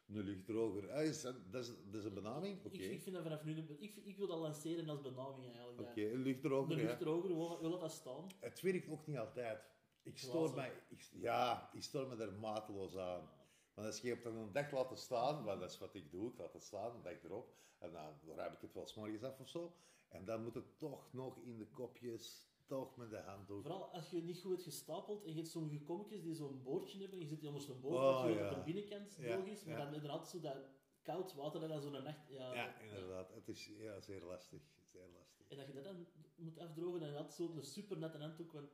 Een 0.07 0.23
luchtdroger. 0.23 0.91
Ah, 0.91 1.05
is 1.05 1.23
dat, 1.23 1.35
is, 1.53 1.67
dat 1.91 1.95
is 1.95 2.05
een 2.05 2.15
benaming? 2.15 2.65
Oké. 2.65 2.77
Ik, 2.77 2.91
ik 2.91 3.03
vind 3.03 3.15
dat 3.15 3.25
vanaf 3.25 3.45
nu... 3.45 3.57
een- 3.57 3.77
Ik, 3.83 3.97
ik 3.97 4.17
wil 4.17 4.27
dat 4.27 4.39
lanceren 4.39 4.89
als 4.89 5.01
benaming 5.01 5.47
eigenlijk. 5.55 5.89
Oké, 5.89 6.01
een 6.01 6.23
luchtdroger, 6.23 6.77
ja. 6.79 6.83
luchtdroger, 6.85 7.29
wil, 7.37 7.61
wil 7.61 7.79
dat 7.79 7.93
staan? 7.93 8.27
Het 8.41 8.61
werkt 8.61 8.89
ook 8.89 9.07
niet 9.07 9.17
altijd. 9.19 9.63
Ik 10.03 10.19
stoor 10.19 10.55
mij... 10.55 10.73
Ik, 10.89 11.09
ja, 11.13 11.71
ik 11.73 11.83
stoor 11.83 12.09
me 12.09 12.17
er 12.25 12.33
mateloos 12.33 12.97
aan. 12.97 13.29
Want 13.75 13.87
als 13.87 14.01
je 14.01 14.13
op 14.13 14.25
een 14.25 14.53
dag 14.53 14.71
laten 14.73 14.97
staan, 14.97 15.45
want 15.45 15.61
dat 15.61 15.71
is 15.71 15.79
wat 15.79 15.95
ik 15.95 16.11
doe, 16.11 16.31
ik 16.33 16.39
laat 16.39 16.53
het 16.53 16.63
staan, 16.63 16.95
een 16.97 17.03
dag 17.03 17.23
erop, 17.25 17.55
en 17.79 17.93
dan, 17.93 18.13
dan 18.25 18.37
ruim 18.37 18.53
ik 18.53 18.61
het 18.61 18.73
wel 18.75 18.87
s'morgens 18.87 19.23
af 19.23 19.41
of 19.41 19.49
zo, 19.49 19.77
en 20.09 20.25
dan 20.25 20.43
moet 20.43 20.55
het 20.55 20.79
toch 20.79 21.13
nog 21.13 21.39
in 21.39 21.59
de 21.59 21.67
kopjes, 21.67 22.46
toch 22.67 22.97
met 22.97 23.11
de 23.11 23.17
handdoek. 23.17 23.63
Vooral 23.63 23.93
als 23.93 24.11
je 24.11 24.23
niet 24.23 24.41
goed 24.41 24.51
hebt 24.51 24.63
gestapeld 24.63 25.25
en 25.25 25.31
je 25.31 25.37
hebt 25.37 25.49
sommige 25.49 25.81
kommetjes 25.83 26.23
die 26.23 26.35
zo'n 26.35 26.63
boordje 26.63 27.01
hebben, 27.01 27.19
je 27.19 27.27
zit 27.27 27.39
die 27.41 27.49
ondersteboven, 27.49 27.99
Oh, 27.99 28.23
dat 28.23 28.33
je 28.33 28.39
ja. 28.39 28.49
op 28.49 28.55
de 28.55 28.63
binnenkant 28.63 29.17
droog 29.17 29.47
is, 29.47 29.65
maar 29.65 29.77
dan 29.77 29.95
inderdaad 29.95 30.29
zo 30.29 30.41
dat 30.41 30.57
koud 31.03 31.35
water 31.35 31.61
dat 31.61 31.69
dan 31.69 31.81
zo'n 31.81 32.03
nacht... 32.03 32.29
Ja, 32.29 32.55
Ja, 32.55 32.81
inderdaad. 32.81 33.35
Het 33.35 33.49
is 33.49 33.67
ja, 33.67 34.01
zeer 34.01 34.23
lastig. 34.23 34.63
Zeer 34.85 35.09
lastig. 35.19 35.49
En 35.49 35.57
dat 35.57 35.67
je 35.67 35.73
dat 35.73 35.85
dan 35.85 36.07
moet 36.37 36.59
afdrogen 36.59 37.03
en 37.03 37.13
dat 37.13 37.35
zo'n 37.35 37.63
super 37.63 37.99
nette 37.99 38.19
handdoek, 38.19 38.53
want 38.53 38.71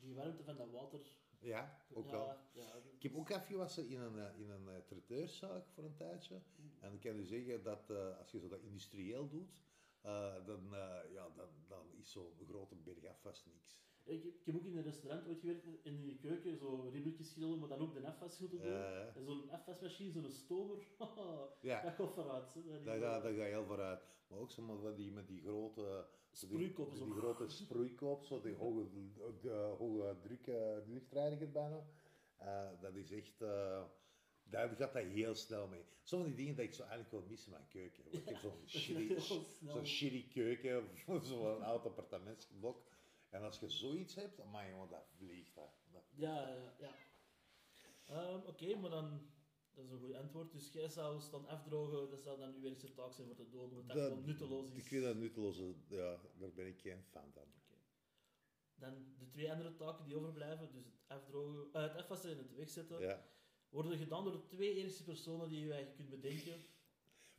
die 0.00 0.14
warmte 0.14 0.44
van 0.44 0.56
dat 0.56 0.70
water... 0.70 1.00
Ja, 1.40 1.78
ook 1.92 2.10
wel. 2.10 2.34
Ja, 2.52 2.74
Ik 2.96 3.02
heb 3.02 3.16
ook 3.16 3.30
afgewassen 3.30 3.88
in 3.88 4.00
een, 4.00 4.18
eh, 4.18 4.38
in 4.38 4.50
een 4.50 4.64
uh, 4.68 4.76
traiteurszaak 4.86 5.68
voor 5.68 5.84
een 5.84 5.96
tijdje. 5.96 6.42
En 6.80 6.92
ik 6.92 7.00
kan 7.00 7.18
u 7.18 7.24
zeggen 7.24 7.62
dat 7.62 7.90
eh, 7.90 8.18
als 8.18 8.30
je 8.30 8.38
zo 8.38 8.48
dat 8.48 8.62
industrieel 8.62 9.28
doet, 9.28 9.62
eh, 10.06 10.46
dan, 10.46 10.74
eh, 10.74 11.12
ja, 11.12 11.28
dan, 11.36 11.48
dan 11.68 11.86
is 12.00 12.10
zo'n 12.12 12.32
grote 12.48 12.74
berg 12.76 13.04
afwas 13.06 13.44
niks. 13.46 13.78
Ik, 14.04 14.22
heb- 14.22 14.34
ik 14.34 14.46
heb 14.46 14.54
ook 14.56 14.64
in 14.64 14.76
een 14.76 14.82
restaurant 14.82 15.26
ooit 15.26 15.40
gewerkt, 15.40 15.66
in 15.82 16.06
de 16.06 16.16
keuken, 16.18 16.56
zo 16.56 16.88
ribbeltjes 16.92 17.30
schilderen, 17.30 17.58
maar 17.60 17.68
dan 17.68 17.78
ook 17.80 17.94
de 17.94 18.06
afwas 18.06 18.36
goed 18.36 18.50
te 18.50 18.56
doen. 18.56 18.66
Ja. 18.72 19.12
En 19.14 19.24
zo'n 19.24 19.50
afwasmachine, 19.50 20.10
zo'n 20.12 20.30
stomer, 20.30 20.76
Ja. 21.60 21.82
dat 21.82 21.92
gaat 21.94 22.12
vooruit. 22.14 22.54
hè. 22.54 22.62
Dat 22.62 22.78
is, 22.78 22.84
Daar 22.84 22.96
eh, 22.96 23.00
ga, 23.02 23.20
daar 23.20 23.32
ga 23.32 23.44
je 23.44 23.50
heel 23.50 23.64
vooruit. 23.64 24.00
Maar 24.28 24.38
ook 24.38 24.50
zo 24.50 24.62
met 24.62 24.80
van 24.80 24.94
die, 24.94 25.12
met 25.12 25.26
die 25.28 25.40
grote... 25.40 26.06
Sproeikop, 26.30 26.90
Die, 26.90 26.98
zo. 26.98 27.04
die 27.04 27.14
grote 27.14 27.48
sproeikop, 27.62 28.22
zo 28.24 28.40
die 28.40 28.54
hoge, 28.54 28.86
de, 29.40 29.74
hoge 29.78 30.16
druk 30.20 30.46
uh, 30.46 30.76
luchtreiniger 30.86 31.50
bijna. 31.50 31.86
Eh, 32.36 32.68
dat 32.80 32.94
is 32.94 33.10
echt... 33.10 33.42
daar 34.50 34.68
gaat 34.68 34.92
dat 34.92 35.02
heel 35.02 35.34
snel 35.34 35.66
mee. 35.66 35.84
Sommige 36.02 36.30
die 36.30 36.38
dingen 36.38 36.56
dat 36.56 36.64
ik 36.64 36.74
zo 36.74 36.80
eigenlijk 36.82 37.10
wil 37.10 37.22
missen 37.28 37.52
in 37.52 37.58
mijn 37.58 37.68
keuken. 37.68 38.02
Want 38.04 38.16
ik 38.16 38.24
heb 38.28 38.36
zo'n 38.36 38.66
shitty, 38.66 39.18
zo'n 39.72 39.86
shitty 39.86 40.28
keuken, 40.28 40.88
zo'n 41.26 41.62
oud 41.62 41.86
appartementsblok. 41.86 42.84
En 43.28 43.42
als 43.42 43.58
je 43.60 43.68
zoiets 43.68 44.14
hebt, 44.14 44.36
dan 44.36 44.68
jongen, 44.70 44.88
dat 44.88 45.06
vliegt. 45.16 45.54
Dat, 45.54 45.70
dat 45.92 46.02
Ja, 46.14 46.48
ja, 46.48 46.74
ja. 46.78 46.90
Ehm, 48.06 48.40
Oké, 48.46 48.76
maar 48.76 48.90
dan... 48.90 49.34
Dat 49.74 49.84
is 49.84 49.90
een 49.90 49.98
goed 49.98 50.14
antwoord. 50.14 50.52
Dus 50.52 50.72
jij 50.72 50.88
zou 50.88 51.20
het 51.20 51.30
dan 51.30 51.46
afdrogen, 51.48 52.10
dat 52.10 52.22
zou 52.22 52.38
dan 52.38 52.54
uw 52.54 52.64
eerste 52.64 52.92
taak 52.92 53.12
zijn 53.12 53.26
voor 53.26 53.36
te 53.36 53.50
doen, 53.50 53.62
omdat 53.62 53.86
dat, 53.86 53.96
Dat- 53.96 54.08
gewoon 54.08 54.24
nutteloos 54.24 54.70
is. 54.70 54.76
Ik 54.76 54.84
vind 54.86 55.04
dat 55.04 55.16
nutteloos. 55.16 55.56
Ja, 55.88 56.20
daar 56.38 56.52
ben 56.54 56.66
ik 56.66 56.80
geen 56.80 57.02
fan 57.02 57.32
van. 57.32 57.44
Dan 58.74 59.14
de 59.18 59.28
twee 59.28 59.50
andere 59.52 59.74
taken 59.76 60.04
die 60.04 60.16
overblijven, 60.16 60.72
dus 60.72 60.84
het 60.84 60.94
afdrogen, 61.06 61.72
eh, 61.72 61.82
het 61.82 61.94
afwassen 61.96 62.30
en 62.30 62.36
het 62.38 62.54
wegzetten, 62.54 63.00
Ja. 63.00 63.24
Worden 63.82 63.98
gedaan 63.98 64.24
door 64.24 64.32
de 64.32 64.46
twee 64.46 64.74
eerste 64.74 65.04
personen 65.04 65.48
die 65.48 65.58
je 65.60 65.72
eigenlijk 65.72 65.96
kunt 65.96 66.20
bedenken. 66.20 66.64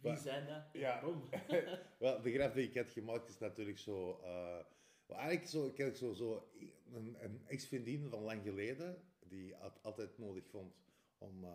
Wie 0.02 0.12
Maar- 0.12 0.18
zijn 0.18 0.48
dat? 0.48 0.64
Ja. 0.74 1.02
Waarom? 1.02 1.22
Wel, 2.00 2.22
de 2.22 2.32
grap 2.32 2.54
die 2.54 2.68
ik 2.68 2.76
had 2.78 2.90
gemaakt 2.90 3.30
is 3.30 3.38
natuurlijk 3.38 3.78
zo... 3.78 4.20
eh, 4.24 4.60
eigenlijk 5.08 5.48
zo, 5.48 5.66
ik 5.68 5.82
had 5.82 5.98
zo, 5.98 6.14
zo 6.14 6.50
een, 6.94 7.16
een 7.24 7.42
ex-vriendin 7.48 8.10
van 8.10 8.22
lang 8.22 8.44
geleden, 8.44 9.02
die 9.20 9.56
het 9.56 9.84
altijd 9.84 10.18
nodig 10.18 10.48
vond 10.48 10.74
om, 11.18 11.44
eh, 11.44 11.52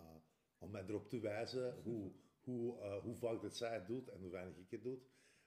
om 0.59 0.71
mij 0.71 0.85
erop 0.89 1.09
te 1.09 1.21
wijzen 1.21 1.75
hoe, 1.83 2.13
hoe, 2.41 2.79
eh, 2.81 2.97
hoe 3.03 3.17
vaak 3.17 3.43
dat 3.43 3.57
zij 3.57 3.75
het 3.75 3.87
doet 3.87 4.09
en 4.09 4.21
hoe 4.21 4.31
weinig 4.31 4.57
ik 4.57 4.71
het 4.71 4.83
doe. 4.83 4.99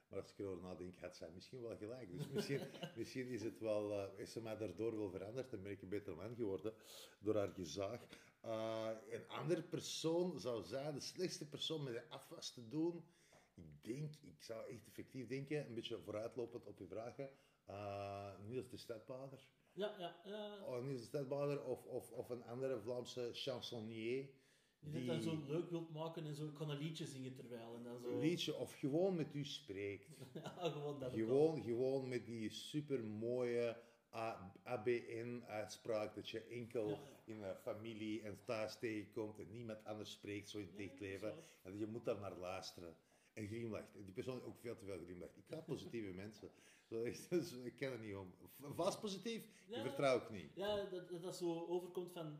Maar 0.08 0.20
als 0.20 0.30
ik 0.30 0.38
erover 0.38 0.62
nadenk, 0.62 0.96
had 0.98 1.16
zij 1.16 1.30
misschien 1.34 1.62
wel 1.62 1.76
gelijk. 1.76 2.12
Dus 2.12 2.28
misschien, 2.28 2.60
misschien 2.96 3.28
is, 3.28 3.42
het 3.42 3.60
wel, 3.60 4.14
is 4.16 4.32
ze 4.32 4.40
mij 4.42 4.56
daardoor 4.56 4.96
wel 4.98 5.10
veranderd 5.10 5.52
en 5.52 5.62
ben 5.62 5.72
ik 5.72 5.82
een 5.82 5.88
beter 5.88 6.16
man 6.16 6.34
geworden 6.34 6.72
door 7.20 7.36
haar 7.36 7.48
gezag. 7.52 8.00
Eh, 8.46 8.90
een 9.10 9.28
andere 9.28 9.62
persoon 9.62 10.40
zou 10.40 10.64
zijn, 10.64 10.94
de 10.94 11.00
slechtste 11.00 11.48
persoon 11.48 11.82
met 11.82 11.92
de 11.92 12.08
afwas 12.08 12.52
te 12.52 12.68
doen. 12.68 13.04
Ik 13.54 13.84
denk, 13.84 14.14
ik 14.14 14.42
zou 14.42 14.70
echt 14.70 14.86
effectief 14.86 15.26
denken, 15.26 15.66
een 15.66 15.74
beetje 15.74 15.98
vooruitlopend 15.98 16.66
op 16.66 16.78
je 16.78 16.86
vragen, 16.86 17.30
eh 17.64 18.38
Niels 18.46 18.70
de 18.70 18.76
Stadbader. 18.76 19.48
Ja, 19.72 19.94
ja, 19.98 20.20
ja. 20.24 20.64
Oh, 20.64 20.84
Niels 20.84 21.00
de 21.00 21.06
Stadbader 21.06 21.64
of, 21.64 21.84
of, 21.84 22.12
of 22.12 22.28
een 22.28 22.44
andere 22.44 22.80
Vlaamse 22.80 23.30
chansonnier. 23.32 24.28
Die 24.80 25.06
dat 25.06 25.06
dan 25.06 25.22
zo 25.22 25.44
leuk 25.46 25.70
wilt 25.70 25.92
maken 25.92 26.26
en 26.26 26.34
zo, 26.34 26.46
ik 26.46 26.54
kan 26.54 26.70
een 26.70 26.78
liedje 26.78 27.06
zingen 27.06 27.34
terwijl. 27.34 27.76
En 27.76 27.82
dan 27.82 28.00
zo... 28.00 28.08
een 28.08 28.18
liedje 28.18 28.54
of 28.54 28.74
gewoon 28.74 29.16
met 29.16 29.34
u 29.34 29.44
spreekt. 29.44 30.08
Ja, 30.34 30.70
gewoon 30.70 31.00
dat. 31.00 31.12
Gewoon, 31.12 31.62
gewoon 31.62 32.08
met 32.08 32.26
die 32.26 32.50
super 32.50 33.04
mooie 33.04 33.76
ABN-uitspraak 34.62 36.14
dat 36.14 36.28
je 36.30 36.40
enkel 36.44 36.88
Ja. 36.88 36.98
in 37.24 37.42
een 37.42 37.56
familie 37.56 38.22
en 38.22 38.38
thuis 38.44 38.78
tegenkomt 38.78 39.38
en 39.38 39.52
niemand 39.52 39.84
anders 39.84 40.10
spreekt 40.10 40.48
zo 40.48 40.58
in 40.58 40.66
het 40.66 40.90
echt 40.90 41.00
leven. 41.00 41.34
En 41.62 41.78
je 41.78 41.86
moet 41.86 42.04
daar 42.04 42.20
naar 42.20 42.36
luisteren. 42.36 42.96
En 43.32 43.46
glimlacht. 43.46 43.94
En 43.94 44.04
die 44.04 44.12
persoon 44.14 44.42
ook 44.42 44.58
veel 44.58 44.76
te 44.76 44.84
veel 44.84 44.98
glimlacht. 45.04 45.36
Ik 45.36 45.44
ga 45.46 45.56
positieve 45.60 46.10
mensen. 46.24 46.50
Ik 47.64 47.76
ken 47.76 47.92
er 47.92 47.98
niet 47.98 48.14
om. 48.14 48.34
Vast 48.74 49.00
positief, 49.00 49.48
Ja. 49.68 49.82
vertrouw 49.82 50.16
ik 50.16 50.30
niet. 50.30 50.50
Ja, 50.54 50.84
dat, 50.84 51.08
dat 51.08 51.22
dat 51.22 51.36
zo 51.36 51.66
overkomt 51.66 52.12
van... 52.12 52.38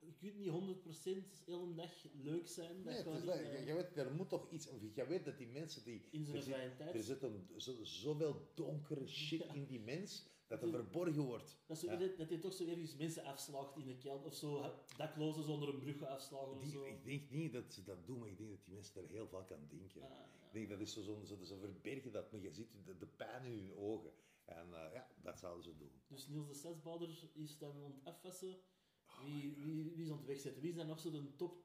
Je 0.00 0.12
kunt 0.18 0.36
niet 0.36 0.48
100% 0.48 1.44
heel 1.44 1.62
een 1.62 1.74
dag 1.74 1.92
leuk 2.22 2.48
zijn. 2.48 2.74
Dat 2.76 2.84
Nee, 2.84 2.94
het 2.94 3.04
kan 3.04 3.12
is 3.14 3.20
niet, 3.20 3.28
dat. 3.30 3.38
Je, 3.38 3.64
je 3.66 3.74
weet, 3.74 3.96
er 3.96 4.14
moet 4.14 4.28
toch 4.28 4.50
iets... 4.50 4.68
Je 4.94 5.06
weet 5.06 5.24
dat 5.24 5.38
die 5.38 5.48
mensen 5.48 5.84
die... 5.84 6.08
in 6.10 6.24
zijn 6.24 6.36
er 6.36 6.42
vrije 6.42 6.76
tijd. 6.76 6.94
Er 6.94 7.02
zit 7.02 7.22
een, 7.22 7.48
zo, 7.56 7.72
zoveel 7.82 8.50
donkere 8.54 9.06
shit 9.08 9.42
Ja. 9.44 9.52
in 9.54 9.66
die 9.66 9.80
mens, 9.80 10.26
dat 10.46 10.62
er 10.62 10.66
Het 10.66 10.76
verborgen 10.76 11.22
wordt. 11.22 11.58
Dat, 11.66 11.78
zo, 11.78 11.86
Ja. 11.90 11.96
dat, 12.16 12.28
hij 12.28 12.38
toch 12.38 12.52
zo 12.52 12.66
ergens 12.66 12.96
mensen 12.96 13.24
afslaagt 13.24 13.76
in 13.76 13.86
de 13.86 13.96
kelder. 13.96 14.26
Of 14.26 14.34
zo 14.34 14.72
daklozen 14.96 15.42
zonder 15.44 15.68
een 15.68 15.78
brug 15.80 16.02
afslagen 16.02 16.50
of 16.52 16.60
Die, 16.62 16.70
zo. 16.70 16.84
ik 16.84 17.04
denk 17.04 17.30
niet 17.30 17.52
dat 17.52 17.72
ze 17.72 17.82
dat 17.84 18.06
doen, 18.06 18.18
maar 18.18 18.28
ik 18.28 18.38
denk 18.38 18.50
dat 18.50 18.64
die 18.64 18.74
mensen 18.74 18.94
daar 18.94 19.10
heel 19.10 19.28
vaak 19.28 19.52
aan 19.52 19.66
denken. 19.70 20.02
Ah, 20.02 20.08
denk 20.56 20.68
dat 20.68 20.80
is 20.80 20.92
zo, 20.92 21.02
zo, 21.02 21.24
zo, 21.24 21.44
ze 21.44 21.58
verbergen 21.58 22.12
dat, 22.12 22.32
maar 22.32 22.40
je 22.40 22.52
ziet 22.52 22.70
de, 22.84 22.96
de 22.96 23.06
pijn 23.06 23.44
in 23.44 23.58
hun 23.58 23.74
ogen. 23.74 24.12
En 24.44 24.74
eh, 24.74 24.92
ja, 24.92 25.10
dat 25.22 25.38
zouden 25.38 25.64
ze 25.64 25.76
doen. 25.76 26.02
Dus 26.06 26.28
Niels 26.28 26.48
de 26.48 26.54
Stadsbouder 26.54 27.30
is 27.32 27.58
dan 27.58 27.82
aan 27.82 27.92
het. 28.14 28.64
Oh 29.06 29.24
Wie, 29.24 29.54
wie, 29.54 29.94
wie 29.94 30.04
is 30.04 30.10
aan 30.10 30.16
het 30.16 30.26
wegzetten? 30.26 30.62
Wie 30.62 30.70
is 30.70 30.76
dan 30.76 30.86
nog 30.86 31.00
zo 31.00 31.10
de 31.10 31.36
top, 31.36 31.64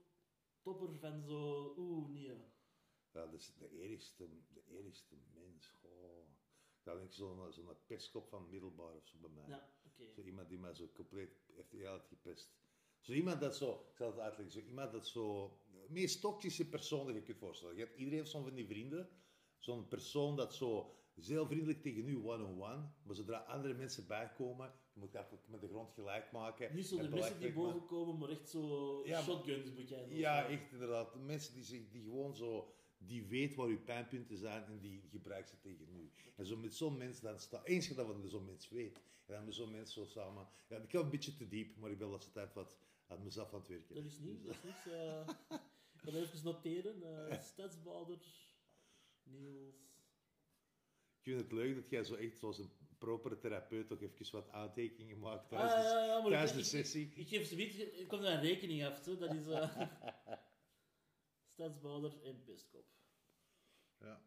topper 0.62 0.98
van 1.00 1.24
zo... 1.24 1.74
Oeh, 1.78 2.10
nee. 2.10 2.24
ja. 2.24 2.52
Dat 3.12 3.34
is 3.34 3.56
de 3.56 3.70
eerste, 3.70 4.30
de 4.54 4.64
eerste 4.66 5.16
mens. 5.34 5.68
Goh. 5.68 6.30
Dat 6.84 6.96
denk 6.96 7.08
ik 7.08 7.14
zo'n 7.14 7.52
zo'n 7.52 7.86
pestkop 7.86 8.28
van 8.28 8.50
middelbaar 8.50 8.96
of 8.96 9.08
zo 9.08 9.18
bij 9.18 9.30
mij. 9.30 9.48
Ja, 9.48 9.74
oké. 9.86 10.12
Zo 10.14 10.22
iemand 10.22 10.50
die 10.50 10.60
mij 10.60 10.74
zo 10.74 10.90
compleet 10.94 11.42
heeft 11.70 12.08
gepest. 12.08 12.54
Zo 13.02 13.12
iemand 13.12 13.40
dat 13.40 13.56
zo, 13.56 13.86
ik 13.92 13.98
zal 13.98 14.08
het 14.08 14.20
uitleggen, 14.20 14.52
zo 14.52 14.68
iemand 14.68 14.92
dat 14.92 15.08
zo, 15.08 15.58
de 15.72 15.86
meest 15.90 16.22
toxische 16.22 16.70
persoon 16.70 17.06
dat 17.06 17.16
je 17.16 17.22
kunt 17.22 17.38
voorstellen. 17.38 17.76
Je 17.76 17.82
hebt, 17.82 17.98
iedereen 17.98 18.20
heeft 18.20 18.32
zo'n 18.32 18.44
van 18.44 18.56
die 18.56 18.68
vrienden, 18.68 19.10
zo'n 19.58 19.88
persoon 19.88 20.36
dat 20.36 20.54
zo 20.54 20.96
heel 21.16 21.46
vriendelijk 21.46 21.82
tegen 21.82 22.08
u 22.08 22.16
one-on-one, 22.16 22.90
maar 23.04 23.16
zodra 23.16 23.38
andere 23.38 23.74
mensen 23.74 24.08
bijkomen, 24.08 24.74
je 24.94 25.00
moet 25.00 25.12
dat 25.12 25.48
met 25.48 25.62
de 25.62 25.68
grond 25.68 25.92
gelijk 25.92 26.32
maken. 26.32 26.76
Niet 26.76 26.86
zo 26.86 26.98
de 26.98 27.04
en 27.04 27.10
mensen 27.10 27.40
die 27.40 27.54
boven 27.54 27.86
komen, 27.86 28.18
maar 28.18 28.30
echt 28.30 28.50
zo 28.50 29.02
Ja, 29.06 29.22
shotguns 29.22 29.74
bekijken. 29.74 30.18
Ja, 30.18 30.48
echt 30.48 30.72
inderdaad. 30.72 31.16
Mensen 31.16 31.54
die, 31.54 31.64
zich, 31.64 31.90
die 31.92 32.04
gewoon 32.04 32.36
zo, 32.36 32.74
die 32.98 33.26
weet 33.26 33.56
waar 33.56 33.68
uw 33.68 33.84
pijnpunten 33.84 34.38
zijn 34.38 34.64
en 34.64 34.80
die 34.80 35.02
gebruikt 35.12 35.50
ze 35.50 35.60
tegen 35.60 35.96
u. 35.96 36.12
En 36.36 36.46
zo 36.46 36.58
met 36.58 36.76
zo'n 36.76 36.98
mens 36.98 37.20
dan 37.20 37.40
staat, 37.40 37.66
eens 37.66 37.88
dat 37.88 38.08
wat 38.08 38.16
zo'n 38.26 38.46
mens 38.46 38.70
weet, 38.70 38.98
en 39.26 39.34
dan 39.34 39.46
met 39.46 39.56
zo'n 39.56 39.72
mens 39.72 39.94
zo 39.94 40.06
samen, 40.06 40.48
ja, 40.70 40.78
ik 40.78 40.92
ga 40.92 41.00
een 41.00 41.10
beetje 41.10 41.36
te 41.36 41.48
diep, 41.48 41.78
maar 41.78 41.92
ik 41.92 41.98
ben 41.98 42.08
de 42.08 42.14
laatste 42.14 42.32
tijd 42.32 42.54
wat 42.54 42.78
aan 43.12 43.24
mezelf 43.24 43.54
aan 43.54 43.60
het 43.60 43.68
werken. 43.68 43.96
Dat 43.96 44.04
is 44.04 44.20
niet, 44.20 44.44
dat 44.46 44.56
is 44.56 44.64
niks. 44.64 44.86
eh 44.88 45.28
ik 45.94 46.00
ga 46.02 46.12
even 46.18 46.44
noteren. 46.44 47.04
eh 47.30 47.42
Stadsbouder, 47.42 48.20
Niels... 49.24 49.76
Ik 51.18 51.28
vind 51.28 51.42
het 51.42 51.52
leuk 51.52 51.76
dat 51.76 51.90
jij 51.90 52.04
zo 52.04 52.16
echt 52.16 52.38
zoals 52.40 52.58
een 52.60 52.72
propere 52.98 53.38
therapeut 53.40 53.88
toch 53.88 54.02
even 54.02 54.32
wat 54.32 54.50
aantekeningen 54.50 55.20
maakt 55.20 55.42
Ah, 55.44 55.50
tijdens, 55.50 55.74
de- 55.74 55.98
ja, 55.98 56.06
ja, 56.06 56.22
maar 56.22 56.30
tijdens 56.30 56.52
ik, 56.52 56.56
de 56.58 56.64
ik- 56.64 56.68
sessie. 56.86 57.14
Ik 57.16 57.28
geef 57.28 57.48
zoiets, 57.48 57.76
ik 57.78 58.08
kom 58.08 58.22
daar 58.22 58.34
een 58.34 58.42
rekening 58.42 58.86
af. 58.86 59.04
Zo. 59.04 59.18
Dat 59.18 59.34
is 59.34 59.48
eh 59.48 59.82
Stadsbouder 61.54 62.24
en 62.24 62.44
Pestkop. 62.44 62.86
Ja. 64.00 64.22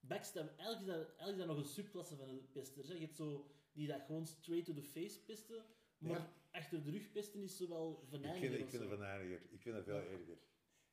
Backstab, 0.00 0.58
eigenlijk 0.58 0.80
is, 0.80 0.86
dat, 0.86 1.16
eigenlijk 1.16 1.30
is 1.32 1.36
dat 1.38 1.46
nog 1.46 1.56
een 1.56 1.72
subklasse 1.72 2.16
van 2.16 2.26
de 2.28 2.42
pesters. 2.52 2.88
Hè. 2.88 2.94
Je 2.94 3.00
hebt 3.00 3.16
zo 3.16 3.50
die 3.72 3.86
dat 3.86 4.02
gewoon 4.06 4.26
straight 4.26 4.66
to 4.66 4.74
the 4.74 4.82
face 4.82 5.20
pesten, 5.24 5.64
maar 6.04 6.18
Ja. 6.18 6.32
achter 6.50 6.84
de 6.84 6.90
rug 6.90 7.12
pesten 7.12 7.42
is 7.42 7.56
zo 7.56 7.68
wel 7.68 8.00
Ik 8.02 8.08
venijniger 8.08 8.48
vind, 8.50 8.62
ik 8.62 8.68
vind 8.68 8.82
het 8.82 8.92
venijniger. 8.92 9.40
Ik 9.50 9.60
vind 9.62 9.74
dat 9.74 9.84
veel 9.84 9.94
erger. 9.96 10.36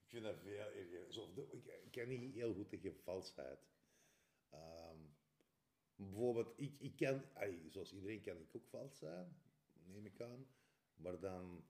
Ik 0.04 0.08
vind 0.08 0.24
dat 0.24 0.36
veel 0.44 0.58
erger. 0.60 1.36
De- 1.36 1.48
ik, 1.52 1.66
ik 1.66 1.92
ken 1.92 2.08
niet 2.10 2.34
heel 2.36 2.54
goed 2.54 2.70
tegen 2.70 2.96
valsheid. 3.04 3.60
Ehm, 4.50 4.98
bijvoorbeeld, 5.96 6.54
ik, 6.56 6.74
ik 6.80 6.96
kan, 6.96 7.22
zoals 7.70 7.94
iedereen 7.94 8.22
kan 8.22 8.38
ik 8.38 8.56
ook 8.56 8.68
vals 8.68 8.98
zijn, 8.98 9.36
neem 9.86 10.06
ik 10.06 10.22
aan. 10.22 10.48
Maar 10.96 11.20
dan, 11.20 11.64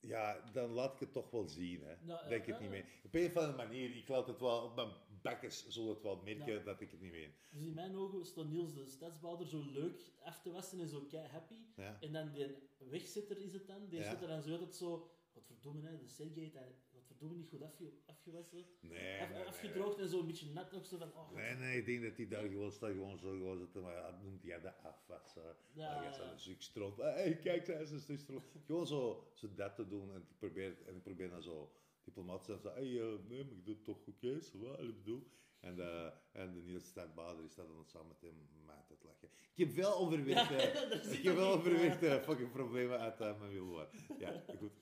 ja, 0.00 0.50
dan 0.52 0.70
laat 0.70 0.94
ik 0.94 1.00
het 1.00 1.12
toch 1.12 1.30
wel 1.30 1.48
zien. 1.48 1.82
Hè. 1.82 1.96
Nou, 2.00 2.28
Denk 2.28 2.46
het 2.46 2.54
ja, 2.56 2.60
niet 2.62 2.70
ja. 2.70 2.76
mee. 2.82 2.84
Op 3.04 3.14
een 3.14 3.26
of 3.26 3.36
andere 3.36 3.56
manier, 3.56 3.96
ik 3.96 4.08
laat 4.08 4.26
het 4.26 4.40
wel, 4.40 4.64
op 4.64 4.74
mijn 4.74 4.92
bakkes 5.24 5.66
zullen 5.68 5.88
het 5.94 6.02
wel 6.02 6.20
merken 6.24 6.52
Ja. 6.54 6.62
dat 6.64 6.80
ik 6.80 6.90
het 6.90 7.00
niet 7.00 7.12
meen. 7.12 7.32
Dus 7.50 7.62
in 7.62 7.74
mijn 7.74 7.96
ogen 7.96 8.24
staat 8.26 8.48
Niels 8.48 8.74
de 8.74 8.86
Stadsbouder 8.86 9.46
zo 9.46 9.62
leuk 9.72 10.00
af 10.22 10.40
te 10.42 10.50
wassen 10.50 10.80
en 10.80 10.88
zo 10.88 11.00
kei 11.00 11.26
happy. 11.28 11.58
Ja. 11.76 11.96
En 12.00 12.12
dan 12.12 12.32
die 12.32 12.46
wegzetter 12.78 13.38
is 13.38 13.52
het 13.52 13.66
dan, 13.66 13.88
die 13.88 14.02
zit 14.02 14.22
er 14.22 14.28
dan 14.28 14.42
zo 14.42 14.50
altijd 14.52 14.74
zo... 14.74 15.08
Wat 15.34 15.46
verdomme, 15.46 15.82
hè, 15.88 15.98
de 15.98 16.08
Sergej 16.08 16.50
dat 16.52 16.62
wat 16.92 17.02
verdomme 17.06 17.36
niet 17.36 17.48
goed 17.48 17.62
afge, 17.62 17.92
afgewassen. 18.06 18.64
Nee, 18.80 19.20
Af- 19.22 19.28
nee, 19.28 19.38
nee, 19.38 19.46
afgedroogd 19.46 19.98
en 19.98 20.08
zo 20.08 20.20
een 20.20 20.26
beetje 20.26 20.50
nat 20.52 20.72
nog 20.72 20.86
zo 20.86 20.96
van... 20.98 21.12
Oh, 21.14 21.30
Nee, 21.32 21.54
nee, 21.54 21.78
ik 21.78 21.86
denk 21.86 22.02
dat 22.02 22.16
hij 22.16 22.28
daar 22.28 22.48
gewoon 22.48 22.72
staat, 22.72 22.90
gewoon 22.90 23.18
zo 23.18 23.28
gewoon 23.30 23.58
zitten, 23.58 23.82
maar 23.82 23.94
ja, 23.94 24.20
noemt 24.22 24.42
hij 24.42 24.60
dat 24.60 24.74
afwassen. 24.82 25.42
Ja, 25.72 25.94
Ja, 25.94 26.02
ja. 26.02 26.12
staat 26.12 26.32
een 26.32 26.38
stuk 26.38 26.62
stront. 26.62 26.96
Hey, 26.96 27.36
kijk, 27.42 27.64
zij 27.64 27.82
is 27.82 27.90
een 27.90 28.00
stuk 28.00 28.18
stront. 28.18 28.42
Gewoon 28.66 28.86
zo, 28.86 29.30
zo 29.34 29.54
dat 29.54 29.74
te 29.74 29.88
doen 29.88 30.10
en 30.14 30.20
ik 30.20 30.38
probeer, 30.38 30.76
en 30.86 30.96
ik 30.96 31.02
probeer 31.02 31.30
dan 31.30 31.42
zo 31.42 31.72
diplomatisch 32.04 32.46
te 32.46 32.52
zeggen, 32.52 32.82
hey, 32.82 33.00
eh, 33.00 33.28
nee, 33.28 33.44
maar 33.44 33.56
ik 33.56 33.64
doe 33.64 33.74
het 33.74 33.84
toch 33.84 34.06
oké, 34.06 34.40
zo 34.40 34.58
wat, 34.58 34.80
ik 34.80 34.96
bedoel. 34.96 35.26
En, 35.60 35.80
eh, 35.80 36.10
en 36.32 36.52
de 36.52 36.62
Niels 36.62 36.86
Stadbader 36.86 37.44
is 37.44 37.54
dat 37.54 37.68
dan 37.68 37.84
samen 37.84 38.08
met 38.08 38.20
hem 38.20 38.48
mij 38.66 38.82
te 38.86 39.06
lachen. 39.06 39.28
Ik 39.54 39.66
heb 39.66 39.74
wel 39.74 40.12
Ja, 40.26 40.46
zit 41.02 41.12
ik 41.12 41.22
heb 41.22 41.34
wel 41.34 41.48
niet, 41.48 41.56
onverwerkte 41.56 42.20
fucking 42.24 42.50
problemen 42.50 42.98
uit 42.98 43.20
uh, 43.20 43.38
mijn 43.38 43.50
wielwaar. 43.50 43.88
Ja, 44.18 44.44
goed. 44.58 44.72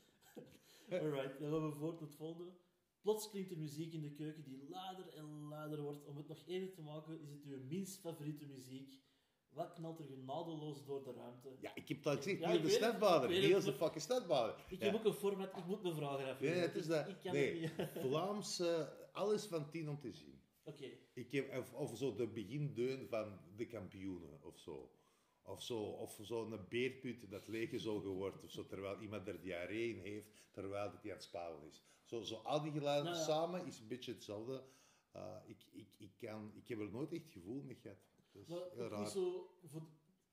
Alright, 0.90 1.38
dan 1.38 1.50
gaan 1.50 1.70
we 1.70 1.76
voort 1.76 2.00
naar 2.00 2.08
het 2.08 2.16
volgende. 2.16 2.52
Plots 3.00 3.30
klinkt 3.30 3.50
er 3.50 3.58
muziek 3.58 3.92
in 3.92 4.02
de 4.02 4.12
keuken 4.12 4.44
die 4.44 4.68
luider 4.68 5.08
en 5.08 5.48
luider 5.48 5.80
wordt. 5.80 6.04
Om 6.04 6.16
het 6.16 6.28
nog 6.28 6.42
eerder 6.46 6.72
te 6.72 6.82
maken, 6.82 7.20
is 7.20 7.30
het 7.30 7.44
uw 7.44 7.64
minst 7.68 8.00
favoriete 8.00 8.46
muziek. 8.46 9.00
Wat 9.52 9.72
knalt 9.72 9.98
er 9.98 10.04
genadeloos 10.04 10.84
door 10.84 11.04
de 11.04 11.12
ruimte? 11.12 11.48
Ja, 11.60 11.74
ik 11.74 11.88
heb 11.88 12.02
dat 12.02 12.16
gezegd, 12.16 12.40
Ja, 12.40 12.50
ik 12.50 12.62
de 12.62 12.68
Stadbader. 12.70 13.28
Niels 13.28 13.64
de 13.64 13.72
fucking 13.72 14.02
Stadbader. 14.02 14.64
Ik 14.68 14.78
Ja. 14.78 14.84
heb 14.84 14.94
ook 14.94 15.04
een 15.04 15.12
format, 15.14 15.56
ik 15.56 15.66
moet 15.66 15.82
mijn 15.82 15.94
vragen 15.94 16.26
af. 16.30 16.40
Nee, 16.40 16.50
het 16.52 16.74
is 16.74 16.86
dat. 16.86 17.08
Ik, 17.08 17.22
nee. 17.32 17.70
Vlaamse, 18.06 18.92
alles 19.12 19.46
van 19.46 19.70
tien 19.70 19.88
om 19.88 20.00
te 20.00 20.12
zien. 20.12 20.40
Oké, 20.64 20.90
Ik 21.12 21.32
heb, 21.32 21.56
of, 21.58 21.72
of 21.72 21.98
zo 21.98 22.14
de 22.14 22.26
begindeun 22.26 23.08
van 23.08 23.38
de 23.56 23.66
kampioenen 23.66 24.42
of 24.44 24.58
zo. 24.58 24.90
Of 25.44 25.62
zo, 25.62 25.78
of 25.82 26.18
zo 26.22 26.44
een 26.52 26.68
beerput 26.68 27.30
dat 27.30 27.48
leeggezogen 27.48 28.10
wordt 28.10 28.44
of 28.44 28.50
zo, 28.50 28.66
terwijl 28.66 29.00
iemand 29.00 29.28
er 29.28 29.40
diarree 29.40 29.88
in 29.94 29.98
heeft, 30.00 30.26
terwijl 30.50 30.90
het 30.90 31.04
aan 31.04 31.10
het 31.10 31.22
spouwen 31.22 31.66
is. 31.66 31.82
Zo, 32.04 32.22
zo 32.22 32.34
al 32.34 32.62
die 32.62 32.72
geluiden 32.72 33.04
Nou 33.12 33.16
ja. 33.16 33.22
samen 33.24 33.66
is 33.66 33.78
een 33.78 33.88
beetje 33.88 34.12
hetzelfde. 34.12 34.64
Uh, 35.16 35.36
ik, 35.46 35.66
ik, 35.72 35.88
ik, 35.98 36.10
kan, 36.18 36.52
ik 36.54 36.68
heb 36.68 36.78
er 36.80 36.90
nooit 36.90 37.12
echt 37.12 37.30
gevoel 37.32 37.62
mee 37.62 37.74
gehad. 37.82 37.96
Maar 38.48 38.58
ook 38.58 38.74
raar. 38.90 38.98
niet 39.00 39.08
zo... 39.08 39.50
Voor, 39.64 39.82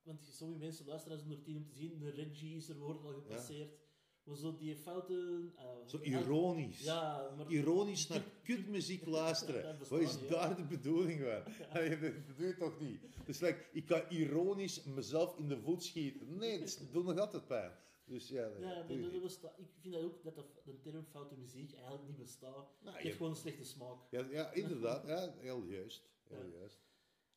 want 0.03 0.25
sommige 0.25 0.59
mensen 0.59 0.85
luisteren 0.85 1.19
zonder 1.19 1.41
tien 1.41 1.57
om 1.57 1.65
te 1.65 1.73
zien. 1.75 1.99
De 1.99 2.09
Reggie 2.09 2.55
is 2.55 2.69
er, 2.69 2.77
wordt 2.77 3.03
al 3.03 3.13
gepasseerd. 3.13 3.77
Maar 4.23 4.37
zo 4.37 4.55
die 4.57 4.75
fouten... 4.75 5.53
eh, 5.57 5.65
Zo 5.85 5.99
ironisch. 6.01 6.83
Ja, 6.83 7.33
maar... 7.37 7.51
Ironisch 7.51 8.07
naar 8.07 8.23
kutmuziek 8.43 9.05
luisteren. 9.05 9.77
Wat 9.89 9.99
is 10.01 10.27
daar 10.27 10.55
de 10.55 10.63
bedoeling 10.63 11.19
van? 11.21 11.53
Dat 12.27 12.37
doe 12.37 12.47
je 12.47 12.55
toch 12.57 12.79
niet? 12.79 13.01
Dus 13.25 13.39
like, 13.39 13.65
ik 13.71 13.87
ga 13.87 14.09
ironisch 14.09 14.83
mezelf 14.83 15.37
in 15.37 15.47
de 15.47 15.57
voet 15.57 15.83
schieten. 15.83 16.37
Nee, 16.37 16.59
dat 16.59 16.79
doet 16.91 17.05
nog 17.05 17.17
altijd 17.17 17.47
pijn. 17.47 17.71
Dus 18.05 18.27
ja, 18.29 18.47
nee, 18.47 18.59
Ja, 18.69 18.75
dat 18.75 18.87
nee, 18.97 19.19
bestaat. 19.21 19.59
Ik 19.59 19.67
vind 19.79 19.93
dat 19.93 20.03
ook 20.03 20.23
dat 20.23 20.35
de, 20.35 20.43
de 20.63 20.79
term 20.79 21.05
foute 21.05 21.35
muziek 21.35 21.73
eigenlijk 21.73 22.07
niet 22.07 22.17
bestaat. 22.17 22.53
Nou, 22.79 22.85
Het 22.85 22.95
je- 22.97 23.01
heeft 23.03 23.15
gewoon 23.17 23.31
een 23.31 23.37
slechte 23.37 23.63
smaak. 23.63 23.97
Ja, 24.11 24.25
ja, 24.31 24.51
inderdaad. 24.51 25.07
Ja, 25.07 25.33
heel 25.37 25.63
juist. 25.63 26.09
Heel 26.23 26.45
juist. 26.57 26.79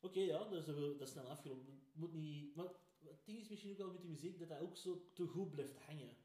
Oké, 0.03 0.19
ja, 0.19 0.43
dus 0.43 0.65
we 0.65 0.95
dat 0.97 1.09
snel 1.09 1.27
afgerond. 1.29 1.67
Het 1.67 1.75
Moet 1.93 2.13
niet... 2.13 2.55
Maar 2.55 2.65
het 2.99 3.25
ding 3.25 3.39
is 3.39 3.49
misschien 3.49 3.71
ook 3.71 3.77
wel 3.77 3.91
met 3.91 4.01
die 4.01 4.09
muziek 4.09 4.39
dat 4.39 4.49
dat 4.49 4.59
ook 4.59 4.77
zo 4.77 5.09
te 5.13 5.25
goed 5.27 5.51
blijft 5.51 5.75
hangen. 5.75 6.15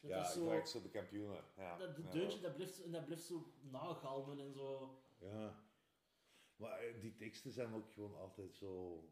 Dat 0.00 0.10
Ja, 0.10 0.22
is 0.26 0.32
zo... 0.32 0.64
zo 0.64 0.82
de 0.82 0.88
kampioenen. 0.90 1.44
Ja, 1.56 1.76
Dat, 1.78 1.96
de 1.96 2.02
ja. 2.02 2.10
deuntje, 2.10 2.40
dat 2.40 2.54
blijft, 2.54 2.82
en 2.82 2.90
dat 2.90 3.04
blijft 3.04 3.24
zo 3.24 3.52
nagalmen 3.60 4.40
en 4.40 4.52
zo. 4.52 4.98
Ja. 5.18 5.64
Maar 6.56 6.78
eh, 6.78 7.00
die 7.00 7.14
teksten 7.14 7.52
zijn 7.52 7.74
ook 7.74 7.92
gewoon 7.92 8.16
altijd 8.16 8.54
zo... 8.54 9.04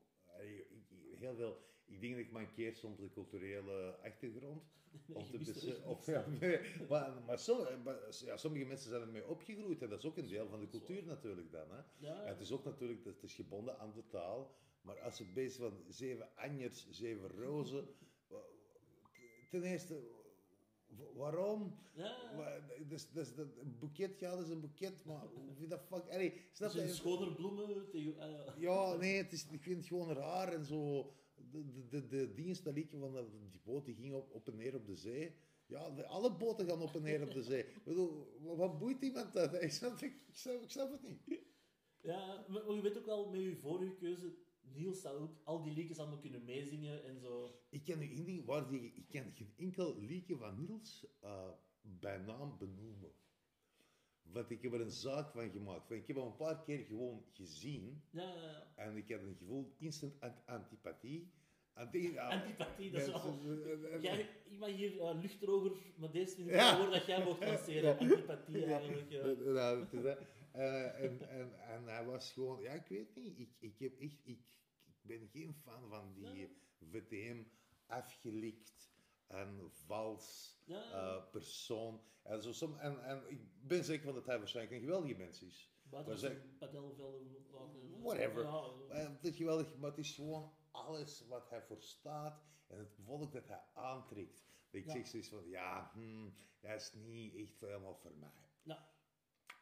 Heel 1.17 1.35
veel... 1.35 1.67
Ik 1.89 2.01
denk 2.01 2.13
dat 2.17 2.25
ik 2.25 2.31
mankeer 2.33 2.75
soms 2.75 2.99
de 2.99 3.09
culturele 3.11 3.97
achtergrond. 4.03 4.63
er 5.09 5.85
of, 5.85 6.07
ja, 6.17 6.27
nee, 6.41 6.59
maar, 6.89 7.13
maar, 7.27 7.39
som- 7.39 7.83
maar, 7.85 7.97
ja, 8.25 8.37
sommige 8.37 8.65
mensen 8.65 8.89
zijn 8.91 9.03
ermee 9.03 9.27
opgegroeid 9.27 9.83
en 9.83 9.89
dat 9.89 9.99
is 9.99 10.05
ook 10.05 10.17
een 10.17 10.29
deel 10.29 10.49
van 10.49 10.61
de 10.61 10.69
cultuur 10.69 11.05
natuurlijk 11.05 11.51
dan. 11.53 11.71
Hè. 11.71 11.77
Ja, 11.77 11.85
Ja, 11.99 12.25
het 12.25 12.41
is 12.41 12.53
ook 12.53 12.65
natuurlijk 12.65 13.05
dat 13.05 13.15
het 13.15 13.23
is 13.23 13.35
gebonden 13.35 13.79
aan 13.79 13.93
de 13.95 14.07
taal. 14.07 14.55
Maar 14.83 15.01
als 15.01 15.19
je 15.19 15.25
bezig 15.25 15.61
van 15.61 15.85
zeven 15.89 16.29
anjers, 16.37 16.89
zeven 16.91 17.29
rozen. 17.29 17.89
Ten 19.51 19.63
eerste, 19.63 20.01
wa- 20.87 21.13
waarom? 21.15 21.79
ja. 21.95 22.61
Dus, 22.89 23.11
dus, 23.11 23.35
dat, 23.35 23.47
een 23.61 23.77
boeket, 23.79 24.19
ja, 24.19 24.31
dat 24.31 24.45
is 24.45 24.51
een 24.51 24.61
boeket, 24.61 25.05
maar 25.05 25.23
hoe 25.57 25.67
dat 25.67 25.81
fuck. 25.89 26.09
Allee, 26.11 26.41
snap 26.53 26.71
je? 26.73 26.89
schoner 26.89 27.35
bloemen 27.35 27.89
tegen... 27.91 28.15
Ja, 28.59 28.95
nee, 28.95 29.17
het 29.17 29.33
is, 29.33 29.47
ik 29.51 29.63
vind 29.63 29.77
het 29.77 29.87
gewoon 29.87 30.13
raar 30.13 30.53
en 30.53 30.65
zo. 30.65 31.13
De, 31.51 31.89
de, 31.89 32.07
de, 32.07 32.35
dienst, 32.35 32.65
dat 32.65 32.75
liedje 32.75 32.99
van 32.99 33.13
de, 33.13 33.27
die 33.51 33.61
boot 33.65 33.85
die 33.85 33.95
ging 33.95 34.15
op, 34.15 34.31
op 34.33 34.49
en 34.49 34.57
neer 34.57 34.75
op 34.75 34.87
de 34.87 34.97
zee. 34.97 35.33
Ja, 35.67 35.91
de- 35.91 36.07
alle 36.07 36.37
boten 36.37 36.67
gaan 36.67 36.83
op 36.83 36.95
en 36.95 37.03
neer 37.03 37.23
op 37.23 37.33
de 37.33 37.43
zee. 37.43 37.63
Ik 37.67 37.85
bedoel, 37.85 38.39
wat 38.57 38.79
boeit 38.79 39.03
iemand 39.03 39.33
dat? 39.33 39.55
Ik 39.63 39.71
snap, 39.73 39.99
ik, 39.99 40.13
snap, 40.33 40.63
ik 40.63 40.71
snap 40.71 40.91
het 40.91 41.03
niet. 41.27 41.41
Ja, 42.01 42.45
maar 42.49 42.73
je 42.73 42.81
weet 42.83 42.99
ook 42.99 43.07
wel, 43.07 43.31
met 43.31 43.41
je 43.41 43.57
vorige 43.57 43.95
keuze, 43.95 44.35
Niels 44.61 45.01
zou 45.01 45.19
ook 45.21 45.37
al 45.45 45.63
die 45.63 45.73
liedjes 45.75 45.99
allemaal 45.99 46.19
kunnen 46.19 46.45
meezingen 46.45 47.05
en 47.05 47.21
zo. 47.21 47.61
Ik 47.71 47.85
ken 47.85 47.99
nu 47.99 48.43
waar 48.45 48.69
die, 48.69 48.93
ik 48.95 49.09
ken 49.09 49.33
geen 49.35 49.53
enkel 49.57 50.01
liedje 50.01 50.37
van 50.37 50.59
Niels 50.59 51.07
eh, 51.21 51.49
bij 51.81 52.19
naam 52.19 52.59
benoemen. 52.59 53.13
Want 54.23 54.51
ik 54.51 54.63
heb 54.63 54.73
er 54.73 54.81
een 54.81 54.91
zaak 54.91 55.31
van 55.33 55.51
gemaakt. 55.51 55.89
Want 55.89 56.01
ik 56.01 56.07
heb 56.07 56.17
hem 56.17 56.27
een 56.27 56.37
paar 56.37 56.63
keer 56.63 56.85
gewoon 56.85 57.25
gezien. 57.33 58.03
Ja, 58.11 58.23
ja, 58.35 58.43
ja. 58.43 58.73
En 58.77 58.97
ik 58.97 59.09
heb 59.09 59.23
een 59.23 59.37
gevoel 59.39 59.75
instant 59.79 60.21
ant- 60.21 60.45
antipathie. 61.79 62.09
Anti 62.09 62.13
ja, 62.13 62.29
Antipathie, 62.43 62.91
dat 62.91 63.01
is 63.01 63.07
ja, 63.07 63.13
wel... 63.23 63.41
eh, 63.45 63.73
eh, 63.73 63.95
eh, 63.95 64.03
Jij, 64.03 64.29
ik 64.51 64.59
mag 64.59 64.69
hier 64.71 64.95
uh, 64.95 65.11
luchtdroger, 65.23 65.73
maar 65.97 66.11
deze 66.11 66.43
ik 66.43 66.51
Ja. 66.51 66.79
woord 66.79 66.93
dat 66.93 67.07
jij 67.07 67.25
mocht 67.25 67.41
lanceren. 67.45 67.99
Antipathie 67.99 68.65
eigenlijk. 68.65 69.11
ja. 69.11 69.21
Eh, 69.21 69.55
dat 69.79 69.93
is 69.93 70.03
dat. 70.03 70.19
Eh, 70.53 71.03
en, 71.05 71.29
en, 71.29 71.61
en 71.61 71.85
hij 71.87 72.05
was 72.05 72.33
gewoon, 72.33 72.63
ja, 72.63 72.73
ik 72.73 72.87
weet 72.89 73.15
niet, 73.17 73.39
ik, 73.39 73.51
ik, 73.59 73.79
heb 73.79 74.01
echt, 74.01 74.21
ik, 74.25 74.41
ik 74.85 74.95
ben 75.03 75.29
geen 75.33 75.55
fan 75.65 75.89
van 75.89 76.13
die 76.15 76.25
Nee. 76.25 76.49
VTM 76.91 77.43
afgelikt 77.87 78.91
en 79.27 79.71
vals 79.87 80.57
Ja, 80.65 80.77
ja. 80.77 81.15
eh, 81.17 81.31
persoon. 81.31 82.01
En, 82.23 82.43
zo, 82.43 82.53
som, 82.53 82.77
en, 82.79 83.05
en 83.05 83.23
ik 83.29 83.41
ben 83.61 83.85
zeker 83.85 84.05
van 84.05 84.15
dat 84.15 84.27
hij 84.27 84.39
waarschijnlijk 84.39 84.77
een 84.77 84.83
geweldige 84.85 85.15
mens 85.19 85.43
is. 85.43 85.73
Als 85.91 86.21
zeg- 86.21 86.33
een 86.33 86.57
padelvelden 86.59 87.37
laten. 87.53 88.01
Whatever. 88.03 88.43
Ja, 88.43 88.63
Eh, 88.89 89.09
het 89.09 89.25
is 89.25 89.37
geweldig, 89.37 89.77
maar 89.77 89.91
het 89.91 89.99
is 89.99 90.15
gewoon 90.15 90.53
alles 90.71 91.25
wat 91.29 91.51
hij 91.51 91.63
voor 91.63 91.83
staat 91.83 92.43
en 92.67 92.79
het 92.79 92.95
volk 93.05 93.33
dat 93.33 93.49
hij 93.49 93.63
aantrekt. 93.75 94.47
Dat 94.71 94.81
ik 94.81 94.85
Ja. 94.87 94.93
zeg 94.93 95.07
zoiets 95.07 95.29
van, 95.29 95.49
ja, 95.49 95.91
hmm, 95.95 96.35
dat 96.61 96.81
is 96.81 96.93
niet 96.95 97.35
echt 97.35 97.61
helemaal 97.61 97.95
voor 97.97 98.13
mij. 98.17 98.31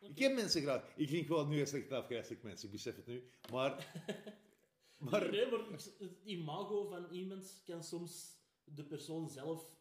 Ik 0.00 0.18
heb 0.18 0.34
mensen 0.34 0.62
graag. 0.62 0.96
Ik 0.96 1.08
ging 1.08 1.26
gewoon 1.26 1.48
nu 1.48 1.60
een 1.60 1.66
slecht 1.66 1.92
afgrijzelijk 1.92 2.42
mensen, 2.42 2.66
ik 2.66 2.72
besef 2.72 2.96
het 2.96 3.06
nu. 3.06 3.30
Maar, 3.50 3.92
maar 5.10 5.30
Nee, 5.30 5.50
maar 5.50 5.60
het 5.98 6.20
imago 6.24 6.88
van 6.88 7.10
iemand 7.10 7.62
kan 7.64 7.84
soms 7.84 8.36
de 8.64 8.84
persoon 8.84 9.28
zelf 9.30 9.80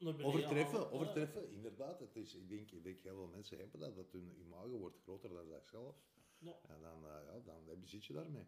overtreffen, 0.00 0.78
halen. 0.78 0.90
overtreffen, 0.92 1.50
inderdaad. 1.52 2.00
Het 2.00 2.16
is, 2.16 2.34
ik, 2.34 2.48
denk, 2.48 2.70
ik 2.70 2.82
denk 2.84 3.00
heel 3.00 3.14
veel 3.14 3.26
mensen 3.26 3.58
hebben 3.58 3.80
dat, 3.80 3.96
dat 3.96 4.12
hun 4.12 4.36
imago 4.38 4.78
wordt 4.78 4.98
groter 5.02 5.28
dan 5.32 5.46
zichzelf. 5.46 5.96
Ja. 6.38 6.58
En 6.68 6.80
dan, 6.80 7.06
eh, 7.06 7.24
ja, 7.34 7.40
dan 7.44 7.68
heb 7.68 7.80
je- 7.80 7.88
zit 7.88 8.04
je 8.04 8.12
daarmee. 8.12 8.46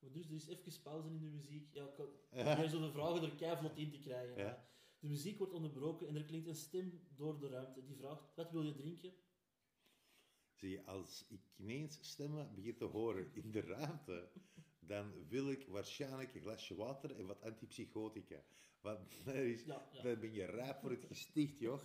Maar 0.00 0.10
Dus 0.12 0.26
er 0.28 0.34
is 0.34 0.46
even 0.48 0.82
pauze 0.82 1.08
in 1.08 1.18
de 1.18 1.26
muziek. 1.26 1.72
Ja, 1.72 1.84
ik 1.84 1.94
kan- 1.94 2.08
probeer 2.30 2.68
zo 2.68 2.80
de 2.80 2.90
vragen 2.92 3.22
er 3.22 3.34
keivlot 3.36 3.76
in 3.76 3.90
te 3.90 3.98
krijgen. 3.98 4.36
Ja. 4.36 4.66
De 5.00 5.06
muziek 5.06 5.38
wordt 5.38 5.52
onderbroken 5.52 6.08
en 6.08 6.16
er 6.16 6.24
klinkt 6.24 6.48
een 6.48 6.54
stem 6.56 7.00
door 7.16 7.38
de 7.40 7.48
ruimte. 7.48 7.84
Die 7.84 7.96
vraagt, 7.96 8.22
wat 8.34 8.50
wil 8.50 8.62
je 8.62 8.72
drinken? 8.74 9.12
Zie 10.54 10.70
je, 10.70 10.84
als 10.84 11.24
ik 11.28 11.40
ineens 11.56 11.98
stemmen 12.00 12.54
begin 12.54 12.76
te 12.76 12.84
horen 12.84 13.30
in 13.34 13.50
de 13.50 13.60
ruimte, 13.60 14.28
dan 14.80 15.12
wil 15.28 15.50
ik 15.50 15.66
waarschijnlijk 15.68 16.34
een 16.34 16.40
glasje 16.40 16.74
water 16.74 17.16
en 17.16 17.26
wat 17.26 17.42
antipsychotica. 17.42 18.42
Want 18.80 19.24
dan, 19.24 19.34
is, 19.34 19.64
Ja, 19.64 19.88
ja. 19.92 20.02
dan 20.02 20.20
ben 20.20 20.32
je 20.32 20.44
rijp 20.44 20.80
voor 20.80 20.90
het 20.90 21.04
gesticht, 21.04 21.58
joh. 21.58 21.80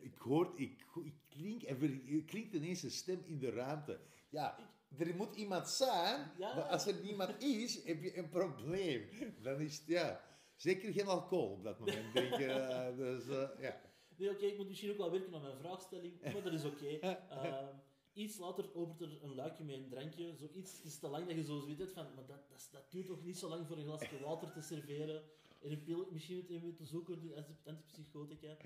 Ik 0.00 0.14
hoor, 0.14 0.52
ik, 0.60 0.84
ik 1.04 1.14
klink, 1.28 1.62
en 1.62 1.80
er 1.80 2.14
er 2.14 2.24
klinkt 2.24 2.54
ineens 2.54 2.82
een 2.82 2.90
stem 2.90 3.20
in 3.24 3.38
de 3.38 3.50
ruimte. 3.50 4.00
Ja, 4.30 4.76
er 4.98 5.14
moet 5.14 5.34
iemand 5.36 5.68
zijn, 5.68 6.30
Ja. 6.38 6.54
maar 6.54 6.64
als 6.64 6.86
er 6.86 6.94
niemand 7.02 7.42
is, 7.42 7.84
heb 7.84 8.02
je 8.02 8.16
een 8.18 8.28
probleem. 8.28 9.08
Dan 9.42 9.60
is 9.60 9.78
het, 9.78 9.86
ja, 9.86 10.20
zeker 10.56 10.92
geen 10.92 11.06
alcohol 11.06 11.50
op 11.50 11.62
dat 11.62 11.78
moment 11.78 12.14
drinken. 12.14 12.68
eh, 12.68 12.96
dus, 13.02 13.28
eh, 13.28 13.48
ja. 13.60 13.80
Nee, 14.16 14.30
oké, 14.30 14.44
ik 14.44 14.56
moet 14.56 14.68
misschien 14.68 14.90
ook 14.90 14.96
wel 14.96 15.10
werken 15.10 15.34
aan 15.34 15.42
mijn 15.42 15.56
vraagstelling, 15.58 16.20
maar 16.22 16.42
dat 16.42 16.52
is 16.52 16.64
oké. 16.64 16.86
Ehm, 17.30 17.74
iets 18.12 18.38
later 18.38 18.74
opent 18.74 19.00
er 19.00 19.22
een 19.22 19.34
luikje 19.34 19.64
met 19.64 19.74
een 19.76 19.88
drankje. 19.88 20.34
Zoiets 20.36 20.82
is 20.82 20.98
te 20.98 21.08
lang 21.08 21.26
dat 21.26 21.36
je 21.36 21.44
zo 21.44 21.58
zoiets 21.60 21.80
hebt 21.80 21.92
van, 21.92 22.06
maar 22.14 22.26
dat, 22.26 22.48
dat, 22.48 22.68
dat 22.72 22.90
duurt 22.90 23.06
toch 23.06 23.24
niet 23.24 23.38
zo 23.38 23.48
lang 23.48 23.66
voor 23.66 23.76
een 23.78 23.84
glasje 23.84 24.18
water 24.24 24.52
te 24.52 24.60
serveren. 24.62 25.22
En 25.62 25.70
een 25.70 25.82
pil, 25.82 26.08
misschien 26.12 26.36
moet 26.36 26.48
je 26.48 26.54
even 26.54 26.74
te 26.74 26.84
zoeken, 26.84 27.20
die 27.20 27.36
anti- 27.36 27.56
antipsychotica. 27.64 28.56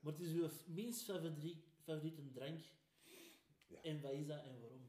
Maar 0.00 0.12
het 0.12 0.20
is 0.22 0.32
uw 0.32 0.48
minst 0.66 1.04
favoriete, 1.04 1.60
favoriete 1.82 2.30
drank. 2.32 2.60
Ja. 3.66 3.78
En 3.82 4.00
wat 4.00 4.12
is 4.12 4.26
dat 4.26 4.42
en 4.44 4.60
waarom? 4.60 4.82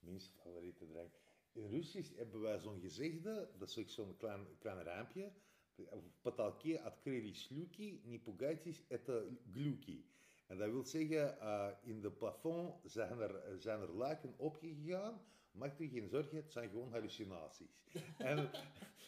Minst 0.00 0.32
favoriete 0.42 0.86
drank. 0.86 1.12
In 1.52 1.70
Russisch 1.70 2.16
hebben 2.16 2.40
wij 2.40 2.58
zo'n 2.58 2.80
gezegde, 2.80 3.50
dat 3.58 3.68
is 3.68 3.78
ook 3.78 3.88
zo'n 3.88 4.16
klein, 4.16 4.46
klein 4.58 4.82
raampje. 4.82 5.32
В 5.76 6.22
потолке 6.22 6.76
открыли 6.76 7.32
шлюки, 7.32 8.00
не 8.04 8.18
пугайтесь, 8.18 8.82
это 8.88 9.26
глюки. 9.52 10.04
En 10.46 10.58
dat 10.58 10.70
wil 10.70 10.84
zeggen, 10.84 11.40
eh, 11.40 11.68
in 11.82 12.00
de 12.00 12.10
plafond 12.10 12.74
zijn 12.84 13.20
er, 13.20 13.60
zijn 13.60 13.80
er 13.80 13.90
luiken 13.90 14.34
opgegaan. 14.36 15.20
Maak 15.50 15.78
u 15.78 15.88
geen 15.88 16.08
zorgen, 16.08 16.36
het 16.36 16.52
zijn 16.52 16.70
gewoon 16.70 16.90
hallucinaties. 16.90 17.82
en, 18.18 18.50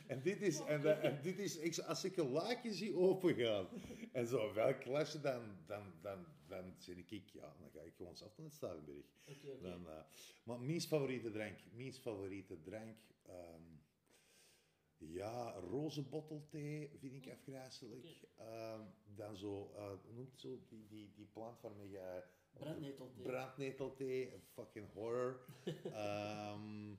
en 0.07 0.21
dit 0.21 0.41
is, 0.41 0.59
en, 0.59 0.81
dat- 0.81 0.99
en 0.99 1.19
dit 1.21 1.39
is 1.39 1.57
ik, 1.57 1.77
als 1.79 2.03
ik 2.03 2.17
een 2.17 2.31
luikje 2.31 2.73
zie 2.73 2.95
opengaan, 2.95 3.67
en 4.11 4.27
zo, 4.27 4.53
welk 4.53 4.79
klasje, 4.79 5.21
dan, 5.21 5.41
dan, 5.65 5.93
dan, 6.01 6.25
dan 6.47 6.73
zeg 6.77 6.95
ik, 6.95 7.29
ja, 7.29 7.55
dan 7.59 7.69
ga 7.73 7.79
ik 7.81 7.93
gewoon 7.95 8.15
zelf 8.15 8.37
naar 8.37 8.45
het 8.45 8.55
Stavenberg. 8.55 9.05
Oké. 9.27 9.59
Dan, 9.61 9.87
eh, 9.89 10.03
maar 10.43 10.59
minst 10.59 10.87
favoriete 10.87 11.31
drank, 11.31 11.57
minst 11.73 11.99
favoriete 11.99 12.61
drank, 12.61 12.97
ehm, 13.25 13.61
ja, 14.97 15.51
rozenbottelthee 15.51 16.91
vind 16.99 17.13
ik 17.25 17.31
afgrijzelijk. 17.31 18.07
Ehm, 18.37 18.81
dan 19.15 19.35
zo, 19.37 19.71
eh, 19.75 19.87
hoe 20.03 20.13
noemt 20.13 20.31
het 20.31 20.39
zo, 20.39 20.59
die, 20.67 20.87
die, 20.87 21.11
die 21.15 21.25
plant 21.33 21.61
waarmee 21.61 21.89
je... 21.89 22.23
Brandnetelthee. 22.53 23.23
Brandnetelthee, 23.23 24.33
fucking 24.53 24.91
horror. 24.93 25.39
Ehm, 25.93 26.93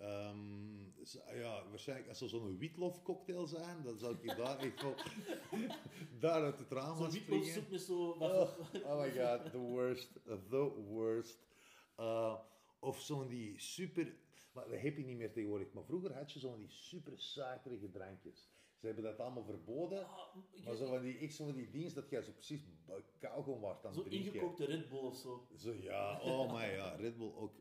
ehm, 0.00 1.38
ja, 1.38 1.68
waarschijnlijk 1.68 2.08
als 2.08 2.20
er 2.20 2.28
zo'n 2.28 2.58
witlofcocktail 2.58 3.46
zijn, 3.46 3.82
dan 3.82 3.98
zou 3.98 4.14
ik 4.14 4.22
je 4.22 4.34
daar 4.34 4.58
echt 4.58 4.82
wel 4.82 4.94
daar 6.20 6.42
uit 6.42 6.58
het 6.58 6.70
raam 6.70 6.96
Zo'n 6.96 7.02
gaan 7.02 7.12
springen. 7.12 7.40
witloofsoep 7.44 7.70
met 7.70 7.80
zo... 7.80 8.08
Oh, 8.10 8.58
oh 8.84 9.00
my 9.00 9.10
god, 9.10 9.50
the 9.50 9.58
worst. 9.58 10.12
The 10.24 10.72
worst. 10.88 11.38
Uh, 12.00 12.34
of 12.78 13.00
zo'n 13.00 13.28
die 13.28 13.58
super... 13.60 14.16
Maar 14.52 14.68
dat 14.68 14.80
heb 14.80 14.96
je 14.96 15.04
niet 15.04 15.16
meer 15.16 15.32
tegenwoordig. 15.32 15.72
Maar 15.72 15.84
vroeger 15.84 16.14
had 16.14 16.32
je 16.32 16.38
zo'n 16.38 16.58
die 16.58 16.70
super 16.70 17.12
suikerige 17.16 17.90
drankjes. 17.90 18.48
Ze 18.80 18.86
hebben 18.86 19.04
dat 19.04 19.18
allemaal 19.20 19.44
verboden. 19.44 20.06
Ah, 20.06 20.36
ik 20.52 20.64
Maar 20.64 20.74
zo 20.74 20.86
van 20.86 21.02
die, 21.02 21.18
echt 21.18 21.34
zo 21.34 21.44
van 21.44 21.54
die 21.54 21.70
dienst 21.70 21.94
dat 21.94 22.10
jij 22.10 22.22
zo 22.22 22.32
precies 22.32 22.60
kauwgom 23.18 23.60
wordt 23.60 23.86
aan 23.86 23.94
zo 23.94 24.00
het 24.00 24.08
drinken. 24.08 24.32
ingekookte 24.32 24.64
Red 24.64 24.88
Bull 24.88 24.98
of 24.98 25.16
zo. 25.16 25.46
Zo 25.56 25.72
ja, 25.72 26.20
oh 26.20 26.52
my 26.52 26.64
ja, 26.64 26.94
Red 26.94 27.16
Bull 27.16 27.32
ook. 27.34 27.54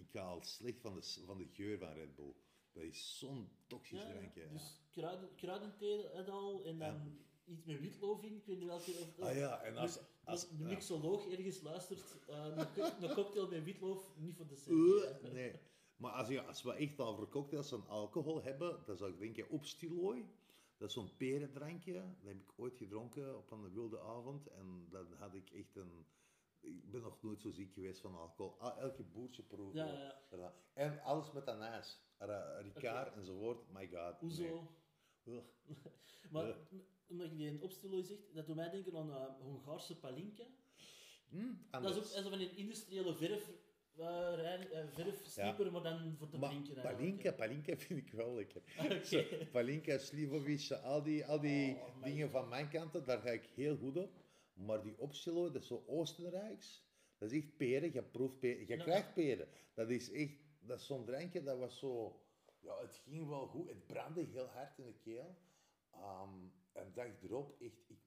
Ik, 0.00 0.06
ik 0.06 0.10
ga 0.10 0.20
al 0.20 0.42
slecht 0.42 0.80
van 0.80 0.94
de, 0.94 1.22
van 1.26 1.38
de 1.38 1.46
geur 1.52 1.78
van 1.78 1.92
Red 1.92 2.14
Bull. 2.16 2.34
Dat 2.72 2.82
is 2.82 3.18
zo'n 3.18 3.48
toxisch 3.66 4.02
Ja, 4.02 4.10
drankje. 4.10 4.40
ja. 4.40 4.48
dus 4.48 4.80
kruiden, 4.90 5.34
kruidenthee 5.34 6.06
het 6.12 6.28
al 6.28 6.64
en 6.64 6.78
dan 6.78 7.18
iets 7.44 7.64
met 7.64 7.80
witloof 7.80 8.22
in. 8.22 8.34
Ik 8.36 8.46
weet 8.46 8.58
niet 8.58 8.66
welke... 8.68 8.90
Of, 8.90 9.18
Ah 9.20 9.36
ja, 9.36 9.60
en 9.62 9.76
als... 9.76 9.98
Als 9.98 10.08
als 10.24 10.48
de 10.48 10.62
ja. 10.62 10.68
mixoloog 10.68 11.26
ergens 11.30 11.60
luistert, 11.60 12.18
eh, 12.28 12.44
een, 12.56 12.66
co- 12.74 12.92
een 13.06 13.14
cocktail 13.14 13.48
met 13.48 13.64
witloof, 13.64 14.16
niet 14.16 14.36
voor 14.36 14.46
de 14.46 14.54
Uh, 14.68 15.02
cent. 15.02 15.32
nee. 15.32 15.52
Maar 15.96 16.12
als, 16.12 16.28
je, 16.28 16.42
als 16.42 16.62
we 16.62 16.72
echt 16.72 16.98
al 17.00 17.14
voor 17.16 17.28
cocktails 17.28 17.72
en 17.72 17.86
alcohol 17.88 18.42
hebben, 18.42 18.82
dan 18.86 18.96
zou 18.96 19.10
ik 19.12 19.18
denken 19.18 19.48
op 19.48 19.64
Stilooi. 19.64 20.28
Dat 20.76 20.88
is 20.88 20.94
zo'n 20.94 21.16
perendrankje. 21.16 21.92
Dat 21.92 22.02
heb 22.32 22.40
ik 22.40 22.52
ooit 22.56 22.76
gedronken 22.76 23.38
op 23.38 23.50
een 23.50 23.72
wilde 23.72 24.00
avond. 24.00 24.46
En 24.46 24.86
dan 24.90 25.06
had 25.18 25.34
ik 25.34 25.50
echt 25.50 25.76
een... 25.76 26.04
Ik 26.60 26.90
ben 26.90 27.00
nog 27.00 27.22
nooit 27.22 27.40
zo 27.40 27.50
ziek 27.50 27.72
geweest 27.72 28.00
van 28.00 28.14
alcohol. 28.18 28.60
Ah, 28.60 28.78
elke 28.78 29.02
boertje 29.02 29.42
proeven. 29.42 29.86
Ja, 29.86 30.14
ja. 30.30 30.54
En 30.74 31.00
alles 31.02 31.32
met 31.32 31.48
anijs. 31.48 31.98
Ra- 32.18 32.58
Ricard 32.60 33.16
enzovoort. 33.16 33.72
My 33.72 33.88
god. 33.92 34.20
Hoezo? 34.20 34.70
nee. 35.22 35.42
Maar 36.30 36.56
omdat 37.08 37.30
je 37.30 37.36
die 37.36 37.62
opstillooi 37.62 38.02
zegt, 38.04 38.34
dat 38.34 38.46
doet 38.46 38.56
mij 38.56 38.70
denken 38.70 38.96
aan 38.96 39.08
uh, 39.10 39.24
Hongaarse 39.40 39.98
palinka. 39.98 40.44
Hm, 41.28 41.52
Dat 41.70 41.96
is 41.96 42.16
ook 42.18 42.22
van 42.22 42.32
een 42.40 42.56
industriële 42.56 43.14
verf, 43.14 43.50
uh, 43.98 44.32
rein- 44.34 44.70
eh, 44.70 44.84
verfsnieper, 44.88 45.72
maar 45.72 45.82
dan 45.82 46.14
voor 46.18 46.28
te 46.28 46.38
Maar 46.38 46.50
drinken. 46.50 46.82
palinka, 46.82 47.32
palinka 47.32 47.76
vind 47.76 47.98
ik 48.06 48.12
wel 48.12 48.34
lekker. 48.34 48.62
Palinka, 49.52 49.98
Slivovic, 49.98 50.70
al 50.70 51.02
die, 51.02 51.26
al 51.26 51.40
die 51.40 51.74
Oh, 51.74 52.02
dingen 52.02 52.30
van 52.30 52.48
mijn 52.48 52.68
kant, 52.68 53.06
daar 53.06 53.20
ga 53.20 53.30
ik 53.30 53.44
heel 53.54 53.76
goed 53.76 53.96
op. 53.96 54.12
Maar 54.66 54.82
die 54.82 54.98
opstilo, 54.98 55.50
dat 55.50 55.62
is 55.62 55.68
zo 55.68 55.84
Oostenrijks. 55.86 56.88
Dat 57.18 57.32
is 57.32 57.42
echt 57.42 57.56
peren, 57.56 57.92
je 57.92 58.02
proeft 58.02 58.38
peren. 58.38 58.66
Je 58.66 58.76
krijgt 58.76 59.14
peren. 59.14 59.48
Dat 59.74 59.90
is 59.90 60.10
echt, 60.12 60.34
dat 60.58 60.80
is 60.80 60.86
zo'n 60.86 61.04
drankje, 61.04 61.42
dat 61.42 61.58
was 61.58 61.78
zo... 61.78 62.22
Ja, 62.60 62.80
het 62.80 62.94
ging 63.04 63.28
wel 63.28 63.46
goed. 63.46 63.68
Het 63.68 63.86
brandde 63.86 64.24
heel 64.24 64.46
hard 64.46 64.78
in 64.78 64.86
de 64.86 64.94
keel. 64.94 65.36
Ehm, 65.90 66.48
en 66.72 66.92
dag 66.92 67.22
erop, 67.22 67.60
echt, 67.60 67.90
ik 67.90 67.98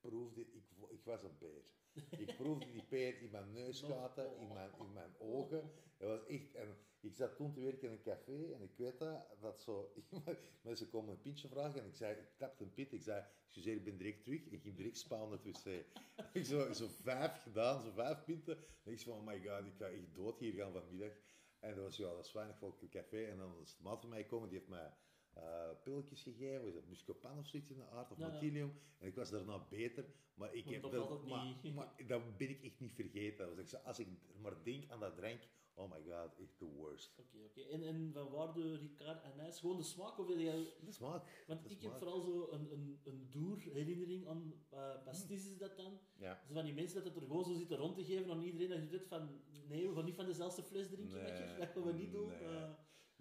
proefde, 0.00 0.40
ik, 0.40 0.64
ik 0.88 1.04
was 1.04 1.22
een 1.22 1.38
beer. 1.38 1.64
Ik 2.10 2.36
proefde 2.36 2.70
die 2.70 2.84
peer 2.84 3.20
in 3.22 3.30
mijn 3.30 3.52
neusgaten, 3.52 4.36
in 4.36 4.48
mijn, 4.48 4.70
in 4.78 4.92
mijn 4.92 5.14
ogen. 5.18 5.70
Dat 5.98 6.08
was 6.08 6.26
echt... 6.26 6.54
En 6.54 6.76
ik 7.00 7.14
zat 7.14 7.36
toen 7.36 7.52
te 7.52 7.60
werken 7.60 7.88
in 7.88 7.94
een 7.94 8.02
café 8.02 8.52
en 8.52 8.62
ik 8.62 8.76
weet 8.76 8.98
dat, 8.98 9.26
dat 9.40 9.62
zo... 9.62 9.92
mensen 10.62 10.90
komen 10.90 11.10
een 11.10 11.20
pintje 11.20 11.48
vragen 11.48 11.80
en 11.80 11.86
ik 11.86 11.94
zei... 11.94 12.14
Ik 12.14 12.38
tapte 12.38 12.64
een 12.64 12.74
pint, 12.74 12.92
ik 12.92 13.02
zei... 13.02 13.24
Excuseer, 13.44 13.76
ik 13.76 13.84
ben 13.84 13.96
direct 13.96 14.24
terug. 14.24 14.46
En 14.46 14.52
ik 14.52 14.62
ging 14.62 14.76
direct 14.76 14.98
spaan 14.98 15.28
naar 15.28 15.38
het 15.42 15.64
wc. 15.64 15.84
ik 16.32 16.44
zo, 16.44 16.72
zo 16.72 16.88
vijf 17.02 17.42
gedaan, 17.42 17.82
zo 17.82 17.90
vijf 17.90 18.24
pinten. 18.24 18.56
En 18.84 18.92
ik 18.92 18.98
zei 18.98 19.16
van, 19.16 19.18
oh 19.18 19.26
my 19.26 19.48
god, 19.48 19.66
ik 19.66 19.74
ga 19.78 19.86
echt 19.86 20.14
dood 20.14 20.38
hier 20.38 20.52
gaan 20.52 20.72
vanmiddag. 20.72 21.12
En 21.58 21.74
dat 21.74 21.84
was, 21.84 21.96
ja, 21.96 22.14
dat 22.14 22.24
is 22.24 22.32
weinig 22.32 22.58
volk 22.58 22.80
in 22.80 22.88
het 22.90 23.02
café. 23.02 23.24
En 23.24 23.38
dan 23.38 23.60
is 23.60 23.76
de 23.76 23.82
maat 23.82 24.00
van 24.00 24.08
mij 24.08 24.24
komen, 24.24 24.48
die 24.48 24.58
heeft 24.58 24.70
mij 24.70 24.92
uh, 25.36 25.42
pilletjes 25.82 26.22
gegeven. 26.22 26.64
Was 26.64 26.74
dat 26.74 26.88
Muscopan 26.88 27.38
of 27.38 27.46
zoiets 27.46 27.70
in 27.70 27.76
de 27.76 27.86
aard, 27.86 28.10
of 28.10 28.18
Ja, 28.18 28.26
ja. 28.26 28.32
Matillium. 28.32 28.72
En 28.98 29.06
ik 29.06 29.14
was 29.14 29.30
daarna 29.30 29.66
beter. 29.68 30.04
Maar 30.34 30.54
ik 30.54 30.64
heb 30.64 30.82
dat, 30.82 31.26
maar, 31.26 31.44
niet. 31.62 31.74
maar 31.74 31.92
dat 32.06 32.36
ben 32.36 32.48
ik 32.50 32.62
echt 32.62 32.80
niet 32.80 32.92
vergeten. 32.94 33.66
Als 33.84 33.98
ik 33.98 34.08
maar 34.42 34.62
denk 34.62 34.90
aan 34.90 35.00
dat 35.00 35.16
drank, 35.16 35.40
oh 35.74 35.90
my 35.90 36.02
god, 36.12 36.38
echt 36.38 36.58
the 36.58 36.64
worst. 36.64 37.18
Oké, 37.18 37.44
oké. 37.44 37.60
En, 37.60 37.82
en 37.82 38.10
van 38.12 38.30
waar 38.30 38.52
de 38.52 38.76
Ricard 38.76 39.22
en 39.22 39.40
ijs? 39.40 39.60
Gewoon 39.60 39.76
de 39.76 39.82
smaak 39.82 40.18
of 40.18 40.26
wil 40.26 40.38
jij... 40.40 40.74
De 40.84 40.92
smaak. 40.92 41.44
Want 41.46 41.62
de 41.62 41.68
ik 41.70 41.82
heb 41.82 41.92
vooral 41.96 42.20
zo 42.20 42.48
een, 42.50 42.72
een, 42.72 43.00
een 43.04 43.26
doer 43.30 43.58
herinnering 43.72 44.28
aan 44.28 44.54
uh, 44.74 45.04
pastis 45.04 45.46
is 45.50 45.58
dat 45.58 45.76
dan. 45.76 45.98
Ja. 46.18 46.40
Zo 46.46 46.54
van 46.54 46.64
die 46.64 46.74
mensen 46.74 46.96
dat 46.96 47.04
het 47.04 47.16
er 47.22 47.26
gewoon 47.28 47.44
zo 47.44 47.54
zitten 47.54 47.76
rond 47.76 47.94
te 47.94 48.04
geven 48.04 48.30
aan 48.30 48.42
iedereen 48.42 48.68
dat 48.68 48.78
je 48.82 48.98
doet 48.98 49.06
van 49.08 49.40
nee, 49.68 49.88
we 49.88 49.94
gaan 49.94 50.04
niet 50.04 50.14
van 50.14 50.26
dezelfde 50.26 50.62
fles 50.62 50.88
drinken, 50.88 51.22
Nee, 51.22 51.58
dat 51.58 51.68
gaan 51.68 51.82
we 51.82 51.92
niet 51.92 52.12
doen. 52.12 52.28
nee. 52.28 52.38
Eh, 52.38 52.70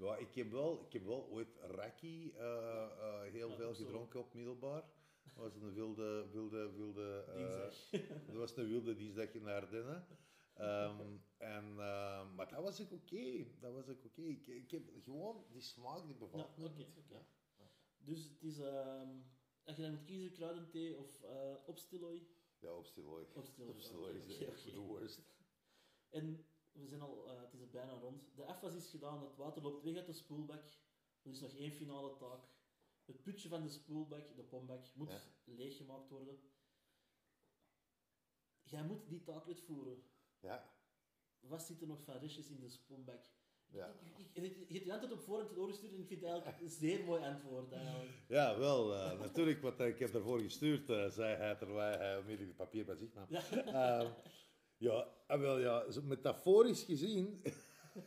Ja, 0.01 0.17
ik 0.17 0.35
heb 0.35 0.51
wel, 0.51 0.85
ik 0.85 0.93
heb 0.93 1.03
wel 1.05 1.27
ooit 1.29 1.57
raki 1.61 2.31
eh, 2.31 2.83
eh, 2.83 3.31
heel 3.31 3.49
Ja, 3.49 3.55
veel 3.55 3.73
gedronken 3.73 4.19
op 4.19 4.33
middelbaar. 4.33 4.83
Dat 5.23 5.33
was 5.35 5.55
een 5.55 5.73
wilde, 5.73 6.27
wilde, 6.31 6.71
wilde... 6.71 7.23
eh, 7.27 7.35
dinsdag. 7.35 7.89
dat 8.27 8.35
was 8.35 8.57
een 8.57 8.67
wilde 8.67 8.95
dinsdag 8.95 9.33
in 9.33 9.43
de 9.43 9.51
Ardennen. 9.53 10.07
Ehm, 10.53 11.17
en, 11.37 11.65
eh, 11.69 12.33
maar 12.35 12.49
dat 12.49 12.63
was 12.63 12.79
ik 12.79 12.91
oké. 12.91 13.45
Dat 13.59 13.73
was 13.73 13.87
ik 13.87 14.05
oké. 14.05 14.21
Ik, 14.21 14.47
ik 14.47 14.71
heb 14.71 14.83
gewoon 15.03 15.45
die 15.51 15.61
smaak 15.61 16.01
die 16.05 16.13
Ja, 16.13 16.17
bevalt. 16.19 16.57
Ja. 17.09 17.25
Dus 17.97 18.23
het 18.23 18.43
is, 18.43 18.59
ehm, 18.59 19.09
als 19.63 19.75
je 19.75 19.81
dan 19.81 19.91
moet 19.91 20.05
kiezen, 20.05 20.31
kruidenthee 20.31 20.97
of 20.97 21.21
eh 21.23 21.55
opstillooi. 21.65 22.27
Ja, 22.59 22.73
op 22.73 22.85
Stiloy. 22.85 23.27
Opstillooi, 23.33 23.73
Op 23.73 23.79
Stiloy 23.79 24.15
is 24.15 24.63
the 24.73 24.79
worst. 24.79 25.21
En 26.09 26.45
we 26.71 26.87
zijn 26.87 27.01
al, 27.01 27.27
eh, 27.29 27.41
het 27.41 27.53
is 27.53 27.61
er 27.61 27.69
bijna 27.69 27.91
rond. 27.93 28.35
De 28.35 28.45
afwas 28.45 28.73
is 28.75 28.89
gedaan, 28.89 29.23
het 29.23 29.35
water 29.35 29.61
loopt 29.61 29.83
weg 29.83 29.95
uit 29.95 30.05
de 30.05 30.13
spoelbak. 30.13 30.63
Er 31.21 31.31
is 31.31 31.39
nog 31.39 31.53
één 31.53 31.71
finale 31.71 32.15
taak. 32.17 32.43
Het 33.05 33.23
putje 33.23 33.49
van 33.49 33.61
de 33.63 33.69
spoelbak, 33.69 34.35
de 34.35 34.43
pombak, 34.43 34.85
moet 34.95 35.09
Ja. 35.09 35.21
leeggemaakt 35.43 36.09
worden. 36.09 36.39
Jij 38.63 38.83
moet 38.83 39.09
die 39.09 39.23
taak 39.23 39.47
uitvoeren. 39.47 40.03
Ja, 40.39 40.69
Wat 41.39 41.63
zit 41.63 41.81
er 41.81 41.87
nog 41.87 42.03
van 42.03 42.17
restjes 42.17 42.47
in 42.49 42.59
de 42.59 42.69
spoelbak? 42.69 43.25
ja. 43.67 43.87
Ik- 43.87 44.17
ik- 44.33 44.43
ik- 44.43 44.67
Je 44.67 44.73
hebt 44.73 44.85
je 44.85 44.91
antwoord 44.93 45.13
op 45.13 45.19
voorhand 45.21 45.55
doorgestuurd 45.55 45.93
en 45.93 45.99
ik 45.99 46.07
vind 46.07 46.21
het 46.21 46.29
eigenlijk 46.29 46.61
een 46.61 46.69
zeer 46.69 47.03
mooi 47.05 47.23
antwoord. 47.23 47.71
Eigenlijk. 47.71 48.11
ja 48.27 48.57
wel, 48.57 48.95
eh, 48.95 49.19
natuurlijk. 49.19 49.61
Wat 49.61 49.79
ik 49.79 49.99
heb 49.99 50.11
daarvoor 50.11 50.39
gestuurd, 50.39 50.89
eh, 50.89 51.09
zei 51.09 51.35
hij 51.35 51.55
terwijl 51.55 51.97
hij 51.99 52.17
onmiddellijk 52.17 52.57
het 52.57 52.67
papier 52.67 52.85
bij 52.85 52.95
zich 52.95 53.13
nam. 53.13 53.25
Ja. 53.29 54.15
Ja, 54.81 55.07
ah, 55.27 55.39
wel 55.39 55.59
ja, 55.59 55.85
metaforisch 56.03 56.83
gezien. 56.83 57.41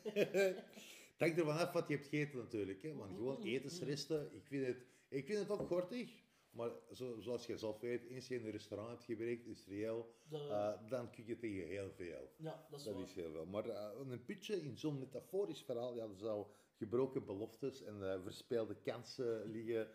Het 0.03 1.19
hangt 1.19 1.39
ervan 1.39 1.57
af 1.59 1.73
wat 1.73 1.89
je 1.89 1.95
hebt 1.95 2.07
gegeten 2.07 2.39
natuurlijk. 2.39 2.83
Hè? 2.83 2.95
Want 2.95 3.15
gewoon 3.17 3.43
etensresten, 3.43 4.35
ik 4.35 4.45
vind 4.47 4.67
het, 4.67 4.87
ik 5.09 5.27
vind 5.27 5.39
het 5.39 5.49
ook 5.51 5.67
gortig. 5.69 6.23
Maar 6.51 6.71
zo, 6.93 7.21
zoals 7.21 7.47
je 7.47 7.57
zelf 7.57 7.81
weet, 7.81 8.05
eens 8.05 8.29
je 8.29 8.35
in 8.35 8.45
een 8.45 8.51
restaurant 8.51 8.91
hebt 8.91 9.05
gewerkt, 9.05 9.45
industrieel, 9.45 10.15
De- 10.29 10.37
eh, 10.37 10.89
dan 10.91 11.11
kun 11.11 11.25
je 11.27 11.37
tegen 11.37 11.67
heel 11.67 11.91
veel. 11.91 12.31
ja, 12.39 12.67
dat 12.71 12.79
is 12.79 12.85
Dat 12.85 13.01
is 13.01 13.15
heel 13.15 13.31
veel. 13.33 13.47
Maar 13.47 13.69
eh, 13.69 13.91
een 14.11 14.25
putje 14.25 14.63
in 14.63 14.77
zo'n 14.77 14.99
metaforisch 14.99 15.63
verhaal, 15.63 15.95
ja, 15.95 16.03
er 16.03 16.17
zou 16.19 16.47
gebroken 16.77 17.25
beloftes 17.25 17.83
en 17.83 18.13
eh, 18.13 18.21
verspeelde 18.23 18.75
kansen 18.83 19.51
liggen. 19.51 19.89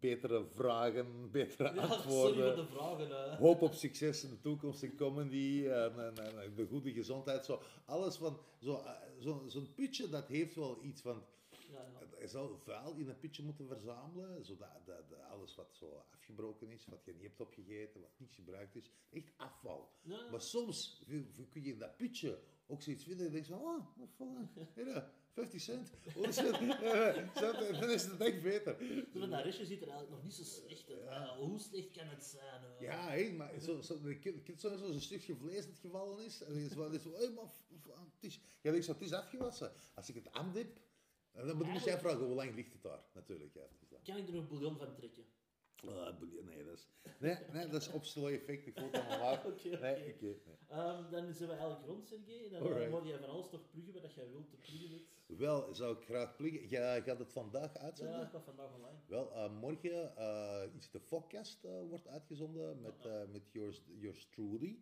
Betere 0.00 0.44
vragen, 0.54 1.30
betere 1.30 1.74
Ja, 1.74 1.80
antwoorden 1.82 2.34
sorry 2.34 2.54
voor 2.54 2.64
de 2.64 2.70
vragen. 3.06 3.36
hoop 3.36 3.62
op 3.62 3.72
succes 3.72 4.24
in 4.24 4.30
de 4.30 4.40
toekomst 4.40 4.82
in 4.82 4.96
comedy 4.96 5.66
en, 5.68 5.98
en, 6.06 6.16
en, 6.16 6.42
en 6.42 6.54
de 6.54 6.66
goede 6.66 6.92
gezondheid. 6.92 7.44
Zo, 7.44 7.60
alles 7.84 8.16
van, 8.16 8.38
zo, 8.60 8.74
eh, 8.76 8.90
zo, 9.20 9.42
zo'n 9.46 9.74
putje, 9.74 10.08
dat 10.08 10.26
heeft 10.28 10.54
wel 10.54 10.78
iets 10.82 11.00
van, 11.02 11.22
Ja, 11.72 11.80
ja. 12.00 12.18
je 12.20 12.28
zou 12.28 12.56
vuil 12.58 12.94
in 12.96 13.08
een 13.08 13.18
putje 13.18 13.42
moeten 13.42 13.66
verzamelen, 13.66 14.44
zodat 14.44 14.68
dat, 14.84 15.08
dat 15.08 15.20
alles 15.30 15.54
wat 15.54 15.74
zo 15.74 16.02
afgebroken 16.12 16.70
is, 16.70 16.86
wat 16.86 17.04
je 17.04 17.12
niet 17.12 17.22
hebt 17.22 17.40
opgegeten, 17.40 18.00
wat 18.00 18.10
niet 18.16 18.32
gebruikt 18.34 18.76
is, 18.76 18.90
echt 19.10 19.32
afval. 19.36 19.90
Maar 20.30 20.40
soms 20.42 21.02
kun 21.50 21.62
je 21.62 21.72
in 21.72 21.78
dat 21.78 21.96
putje 21.96 22.38
ook 22.66 22.82
zoiets 22.82 23.04
vinden 23.04 23.26
en 23.26 23.32
denk 23.32 23.44
je 23.46 23.52
van, 23.52 23.60
oh, 23.62 23.86
wat 23.96 24.68
50 25.36 25.60
cent. 25.60 25.90
Oh, 26.14 26.32
shit. 26.32 26.52
Dan 27.80 27.90
is 27.90 28.02
het 28.02 28.20
echt 28.20 28.42
beter. 28.42 28.76
Van 29.12 29.30
dat 29.30 29.44
restje 29.44 29.66
ziet 29.66 29.82
er 29.82 29.88
eigenlijk 29.88 30.10
nog 30.10 30.22
niet 30.22 30.34
zo 30.34 30.42
slecht 30.42 30.90
uit. 30.90 31.06
Eh, 31.08 31.30
hoe 31.38 31.58
slecht 31.58 31.90
kan 31.90 32.06
het 32.06 32.24
zijn? 32.24 32.62
Ja, 32.80 33.34
maar 33.36 33.60
zo, 33.60 33.80
zo, 33.80 33.94
ik 34.06 34.24
heb 34.24 34.34
ik 34.34 34.46
heb 34.46 34.58
zo 34.58 34.76
zo'n 34.76 35.00
stukje 35.00 35.36
vlees 35.36 35.66
dat 35.66 35.78
gevallen 35.80 36.24
is. 36.24 36.42
En 36.42 36.52
dan 36.52 36.62
is 36.62 36.74
wel, 36.74 36.90
is 36.90 37.04
wel 37.04 37.32
maar 37.32 37.44
het 38.14 38.24
is, 38.24 38.40
ja, 38.60 38.72
ik 38.72 38.82
zo, 38.82 38.92
het 38.92 39.00
is 39.00 39.12
afgewassen. 39.12 39.72
Als 39.94 40.08
ik 40.08 40.14
het 40.14 40.32
aandip, 40.32 40.78
dan 41.32 41.56
moet 41.56 41.84
jij 41.84 41.98
vragen 41.98 42.24
hoe 42.24 42.34
lang 42.34 42.54
ligt 42.54 42.72
het 42.72 42.82
daar, 42.82 43.02
natuurlijk. 43.12 43.54
Ja. 43.54 43.68
Kan 44.04 44.16
ik 44.16 44.28
er 44.28 44.34
nog 44.34 44.48
bouillon 44.48 44.76
van 44.76 44.94
trekken? 44.94 45.24
Ah, 45.88 46.18
boelie- 46.18 46.42
nee, 46.42 46.64
dat 46.64 46.74
is, 46.74 46.88
nee, 47.18 47.36
nee, 47.52 47.66
dat 47.68 47.80
is 47.80 47.90
opstel 47.90 48.28
effect. 48.28 48.66
Ik 48.66 48.74
voel 48.78 48.90
het 48.92 49.00
allemaal 49.00 49.20
af. 49.28 49.44
Oké, 49.50 49.68
oké. 49.68 49.78
Nee, 49.80 50.06
ik, 50.06 50.20
nee. 50.20 50.36
Ehm, 50.68 51.10
dan 51.10 51.32
zijn 51.34 51.48
we 51.48 51.54
eigenlijk 51.54 51.86
rond, 51.86 52.06
Sergej. 52.06 52.48
Dan 52.50 52.60
Alright. 52.62 52.84
uh, 52.86 52.90
mag 52.92 53.06
je 53.06 53.18
van 53.18 53.28
alles 53.28 53.48
toch 53.50 53.70
pluggen 53.70 54.02
wat 54.02 54.14
je 54.14 54.28
wilt 54.30 54.50
te 54.50 54.56
pluggen 54.56 54.90
met. 54.90 55.38
Wel, 55.38 55.74
zou 55.74 55.96
ik 55.96 56.04
graag 56.04 56.36
pluggen. 56.36 56.68
Ja, 56.70 57.00
gaat 57.00 57.18
het 57.18 57.32
vandaag 57.32 57.76
uitzenden? 57.76 58.14
Ja, 58.14 58.20
dat 58.20 58.30
gaat 58.30 58.44
vandaag 58.44 58.74
online. 58.74 58.98
Wel, 59.06 59.32
eh, 59.32 59.52
morgen 59.60 60.16
eh, 60.16 60.62
is 60.76 60.90
de 60.90 61.00
podcast 61.00 61.64
eh, 61.64 61.82
wordt 61.88 62.06
uitgezonden 62.08 62.80
met, 62.80 63.04
eh, 63.04 63.22
met 63.32 63.42
yours, 63.52 63.82
yours 63.98 64.28
truly. 64.28 64.78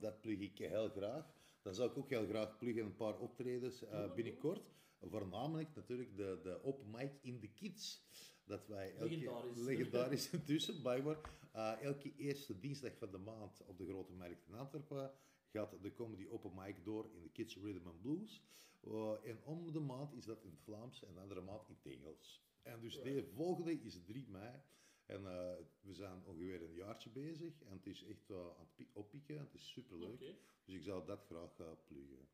Dat 0.00 0.20
plug 0.20 0.38
ik 0.38 0.58
heel 0.58 0.88
graag. 0.88 1.26
Dan 1.62 1.74
zou 1.74 1.90
ik 1.90 1.98
ook 1.98 2.10
heel 2.10 2.26
graag 2.26 2.58
pluggen 2.58 2.84
een 2.84 2.96
paar 2.96 3.18
optredens 3.18 3.82
eh, 3.84 4.14
binnenkort. 4.14 4.72
Voornamelijk 5.00 5.74
natuurlijk 5.74 6.16
de, 6.16 6.38
de 6.42 6.62
open 6.64 6.90
mic 6.90 7.12
in 7.22 7.40
de 7.40 7.48
kids. 7.48 8.02
Dat 8.44 8.66
wij 8.66 8.94
elke, 8.96 9.04
Legendarisch. 9.16 9.58
legendarisch 9.64 10.30
intussen, 10.38 10.80
blijkbaar. 10.82 11.18
Eh, 11.52 11.82
elke 11.82 12.12
eerste 12.16 12.58
dinsdag 12.58 12.96
van 12.96 13.10
de 13.10 13.18
maand 13.18 13.62
op 13.66 13.78
de 13.78 13.86
Grote 13.86 14.12
Markt 14.12 14.46
in 14.46 14.54
Antwerpen 14.54 15.12
gaat 15.48 15.82
de 15.82 15.92
comedy 15.92 16.26
open 16.28 16.52
mic 16.54 16.84
door 16.84 17.10
in 17.14 17.22
de 17.22 17.28
Kids 17.30 17.56
Rhythm 17.56 17.86
and 17.86 18.00
Blues. 18.02 18.42
Eh, 18.84 19.12
en 19.30 19.38
om 19.44 19.72
de 19.72 19.80
maand 19.80 20.12
is 20.14 20.24
dat 20.24 20.42
in 20.42 20.50
het 20.50 20.60
Vlaams 20.60 21.04
en 21.04 21.14
de 21.14 21.20
andere 21.20 21.40
maand 21.40 21.68
in 21.68 21.74
het 21.82 21.92
Engels. 21.92 22.42
En 22.62 22.80
dus 22.80 22.94
Right. 22.98 23.14
de 23.14 23.32
volgende 23.34 23.72
is 23.72 24.04
3 24.04 24.26
mei. 24.28 24.60
En 25.06 25.26
eh, 25.26 25.52
we 25.80 25.94
zijn 25.94 26.24
ongeveer 26.24 26.62
een 26.62 26.74
jaartje 26.74 27.10
bezig. 27.10 27.62
En 27.62 27.72
het 27.72 27.86
is 27.86 28.04
echt 28.04 28.28
wel 28.28 28.56
aan 28.58 28.64
het 28.64 28.74
pi- 28.74 28.90
oppikken. 28.92 29.38
Het 29.38 29.54
is 29.54 29.68
superleuk. 29.68 30.12
Oké. 30.12 30.34
Dus 30.64 30.74
ik 30.74 30.82
zou 30.82 31.06
dat 31.06 31.24
graag 31.24 31.54
pluggen. 31.86 32.28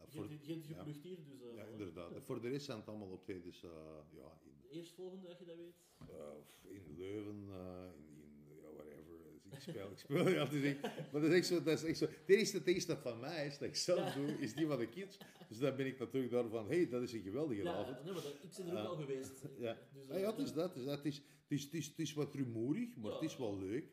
Eh, 0.00 0.06
Je 0.12 0.18
voor, 0.18 0.28
je 0.42 0.52
hebt 0.52 0.66
geplukt 0.66 1.02
hier, 1.02 1.16
dus. 1.16 1.40
eh, 1.50 1.56
ja, 1.56 1.64
inderdaad. 1.64 2.12
Voor 2.26 2.40
de 2.40 2.48
rest 2.48 2.64
zijn 2.64 2.78
het 2.78 2.88
allemaal 2.88 3.08
optredens 3.08 3.62
uh, 3.62 3.70
ja, 4.10 4.38
in, 4.44 4.52
De 4.62 4.68
eerstvolgende, 4.76 5.26
dat 5.26 5.38
je 5.38 5.44
dat 5.44 5.56
weet. 5.56 5.74
eh, 6.08 6.74
in 6.74 6.96
Leuven, 6.96 7.44
eh, 7.50 7.88
in, 7.96 8.04
in 8.48 8.56
ja, 8.62 8.68
whatever. 8.74 9.18
Dus 9.42 9.52
ik 9.52 9.60
speel, 9.60 9.90
ik 9.90 9.98
speel, 9.98 10.28
ja, 10.38 10.50
is 10.50 10.62
echt, 10.62 10.80
maar 11.12 11.20
dat 11.20 11.30
is 11.30 11.36
echt 11.36 11.46
zo, 11.46 11.62
dat 11.62 11.78
is 11.78 11.84
echt 11.84 11.98
zo. 11.98 12.06
De 12.26 12.36
eerste 12.36 12.62
tekst 12.62 12.86
dat 12.86 12.98
van 12.98 13.20
mij 13.20 13.46
is, 13.46 13.58
dat 13.58 13.68
ik 13.68 13.76
zelf 13.90 14.12
doe, 14.12 14.26
is 14.26 14.54
die 14.54 14.66
van 14.66 14.78
de 14.78 14.88
kids. 14.88 15.18
Dus 15.48 15.58
dan 15.58 15.76
ben 15.76 15.86
ik 15.86 15.98
natuurlijk 15.98 16.32
daar 16.32 16.48
van, 16.48 16.66
hé, 16.68 16.76
hey, 16.76 16.88
dat 16.88 17.02
is 17.02 17.12
een 17.12 17.22
geweldige 17.22 17.62
Ja, 17.62 17.72
avond. 17.74 18.04
nee, 18.04 18.12
maar 18.12 18.22
dat, 18.22 18.32
ik 18.42 18.50
ben 18.56 18.66
er 18.66 18.72
ook 18.72 18.78
Eh, 18.78 18.88
al 18.88 18.96
geweest. 18.96 19.42
Ja, 19.58 19.78
Dus, 19.94 20.08
Ah, 20.10 20.18
ja 20.18 20.30
het 20.30 20.38
is 20.38 20.52
dat. 20.52 20.76
Is, 20.76 20.84
dat. 20.84 21.04
Is, 21.04 21.16
het 21.16 21.24
is, 21.58 21.62
het 21.64 21.74
is, 21.74 21.86
het 21.86 21.98
is 21.98 22.12
wat 22.14 22.34
rumoerig, 22.34 22.96
maar 22.96 23.12
het 23.12 23.22
is 23.22 23.36
wel 23.36 23.58
leuk. 23.58 23.92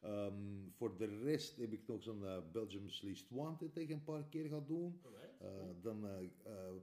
Ehm, 0.00 0.34
voor 0.76 0.96
de 0.96 1.20
rest 1.22 1.56
heb 1.56 1.72
ik 1.72 1.86
nog 1.86 2.02
zo'n 2.02 2.24
eh, 2.24 2.38
Belgium's 2.52 3.02
Least 3.02 3.26
Wanted 3.30 3.76
ik 3.76 3.90
een 3.90 4.04
paar 4.04 4.24
keer 4.28 4.48
ga 4.48 4.60
doen. 4.60 5.00
Eh, 5.38 5.48
dan, 5.82 6.06
eh, 6.06 6.24
eh, 6.44 6.74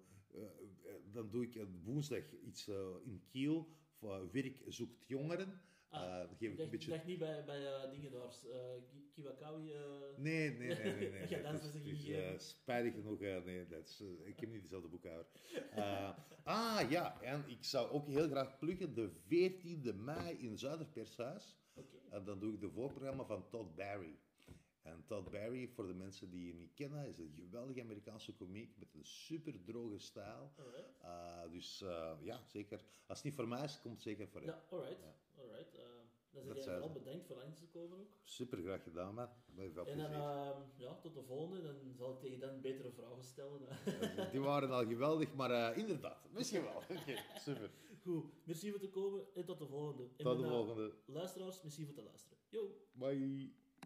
dan 1.11 1.29
doe 1.29 1.43
ik 1.43 1.65
woensdag 1.83 2.31
iets 2.43 2.67
in 3.03 3.23
Kiel 3.27 3.67
voor 3.99 4.31
Werk 4.31 4.63
zoekt 4.67 5.07
jongeren. 5.07 5.61
Ah, 5.89 6.29
geef 6.37 6.51
ik 6.51 6.57
dacht, 6.57 6.69
beetje... 6.69 6.89
dacht 6.89 7.05
niet 7.05 7.19
bij, 7.19 7.43
bij 7.45 7.65
eh, 7.65 7.91
dingen 7.91 8.11
daar. 8.11 8.33
Kiwakawi. 9.13 9.71
eh, 9.71 9.79
Nee, 10.17 10.49
nee, 10.49 10.67
nee, 10.67 10.95
nee. 10.95 11.11
nee. 11.11 11.27
Ja, 11.33 11.51
dat 11.51 11.63
is 11.63 11.73
is, 11.73 12.05
is, 12.05 12.49
spijtig 12.49 12.93
genoeg, 12.93 13.19
nee, 13.19 13.67
dat 13.67 13.87
is, 13.87 14.03
ik 14.23 14.39
heb 14.39 14.51
niet 14.51 14.61
dezelfde 14.61 14.87
boekhouder. 14.89 15.25
Ah, 16.43 16.89
ja, 16.89 17.21
en 17.21 17.43
ik 17.47 17.63
zou 17.63 17.91
ook 17.91 18.07
heel 18.07 18.27
graag 18.27 18.57
pluggen 18.59 18.93
de 18.93 19.09
14e 19.09 19.95
mei 19.95 20.37
in 20.37 20.57
Zuiderpershuis. 20.57 21.57
Oké. 21.73 21.97
En 22.09 22.23
dan 22.23 22.39
doe 22.39 22.53
ik 22.53 22.61
de 22.61 22.69
voorprogramma 22.69 23.25
van 23.25 23.49
Todd 23.49 23.75
Barry. 23.75 24.19
En 24.85 25.03
Todd 25.05 25.29
Barry, 25.31 25.67
voor 25.67 25.87
de 25.87 25.93
mensen 25.93 26.29
die 26.29 26.47
hem 26.49 26.57
niet 26.57 26.73
kennen, 26.73 27.07
is 27.07 27.17
een 27.17 27.33
geweldige 27.35 27.81
Amerikaanse 27.81 28.33
komiek 28.33 28.77
met 28.77 28.93
een 28.93 29.05
super 29.05 29.63
droge 29.63 29.97
stijl. 29.99 30.51
Eh, 31.01 31.51
dus 31.51 31.81
eh, 31.81 32.11
ja, 32.21 32.43
zeker. 32.45 32.81
Als 33.07 33.17
het 33.17 33.23
niet 33.23 33.33
voor 33.35 33.47
mij 33.47 33.63
is, 33.63 33.81
komt 33.81 33.93
het 33.93 34.03
zeker 34.03 34.27
voor 34.27 34.41
hem. 34.41 34.49
Ja, 34.49 34.63
alright. 34.69 34.99
Ja. 34.99 35.41
alright. 35.41 35.73
eh, 35.75 35.81
Dan 36.31 36.45
Dat 36.45 36.55
zeg 36.55 36.65
jij 36.65 36.73
vooral 36.73 36.93
ze. 36.93 36.99
bedankt 36.99 37.25
voor 37.25 37.35
langs 37.35 37.59
te 37.59 37.67
komen 37.67 37.99
ook. 37.99 38.07
Super 38.23 38.57
graag 38.61 38.83
gedaan, 38.83 39.13
man. 39.13 39.29
Veel 39.55 39.85
En 39.85 39.97
dan, 39.97 40.11
ehm, 40.11 40.61
ja, 40.75 40.95
tot 40.95 41.13
de 41.13 41.23
volgende. 41.23 41.61
Dan 41.61 41.93
zal 41.97 42.11
ik 42.13 42.19
tegen 42.19 42.39
Dan 42.39 42.61
betere 42.61 42.91
vragen 42.91 43.23
stellen. 43.23 43.61
Die 44.31 44.39
waren 44.41 44.71
al 44.71 44.85
geweldig, 44.85 45.33
maar 45.33 45.77
inderdaad, 45.77 46.31
misschien 46.31 46.63
wel. 46.63 46.75
Oké, 46.99 47.15
super. 47.39 47.69
Goed, 48.01 48.25
merci 48.43 48.69
voor 48.69 48.79
te 48.79 48.89
komen 48.89 49.25
en 49.35 49.45
tot 49.45 49.59
de 49.59 49.67
volgende. 49.67 50.03
En 50.03 50.23
Tot 50.23 50.37
de 50.37 50.47
volgende. 50.47 50.93
Luisteraars, 51.05 51.61
merci 51.61 51.85
voor 51.85 51.93
te 51.93 52.03
luisteren. 52.03 52.37
Yo! 52.49 52.69
Bye. 52.91 53.63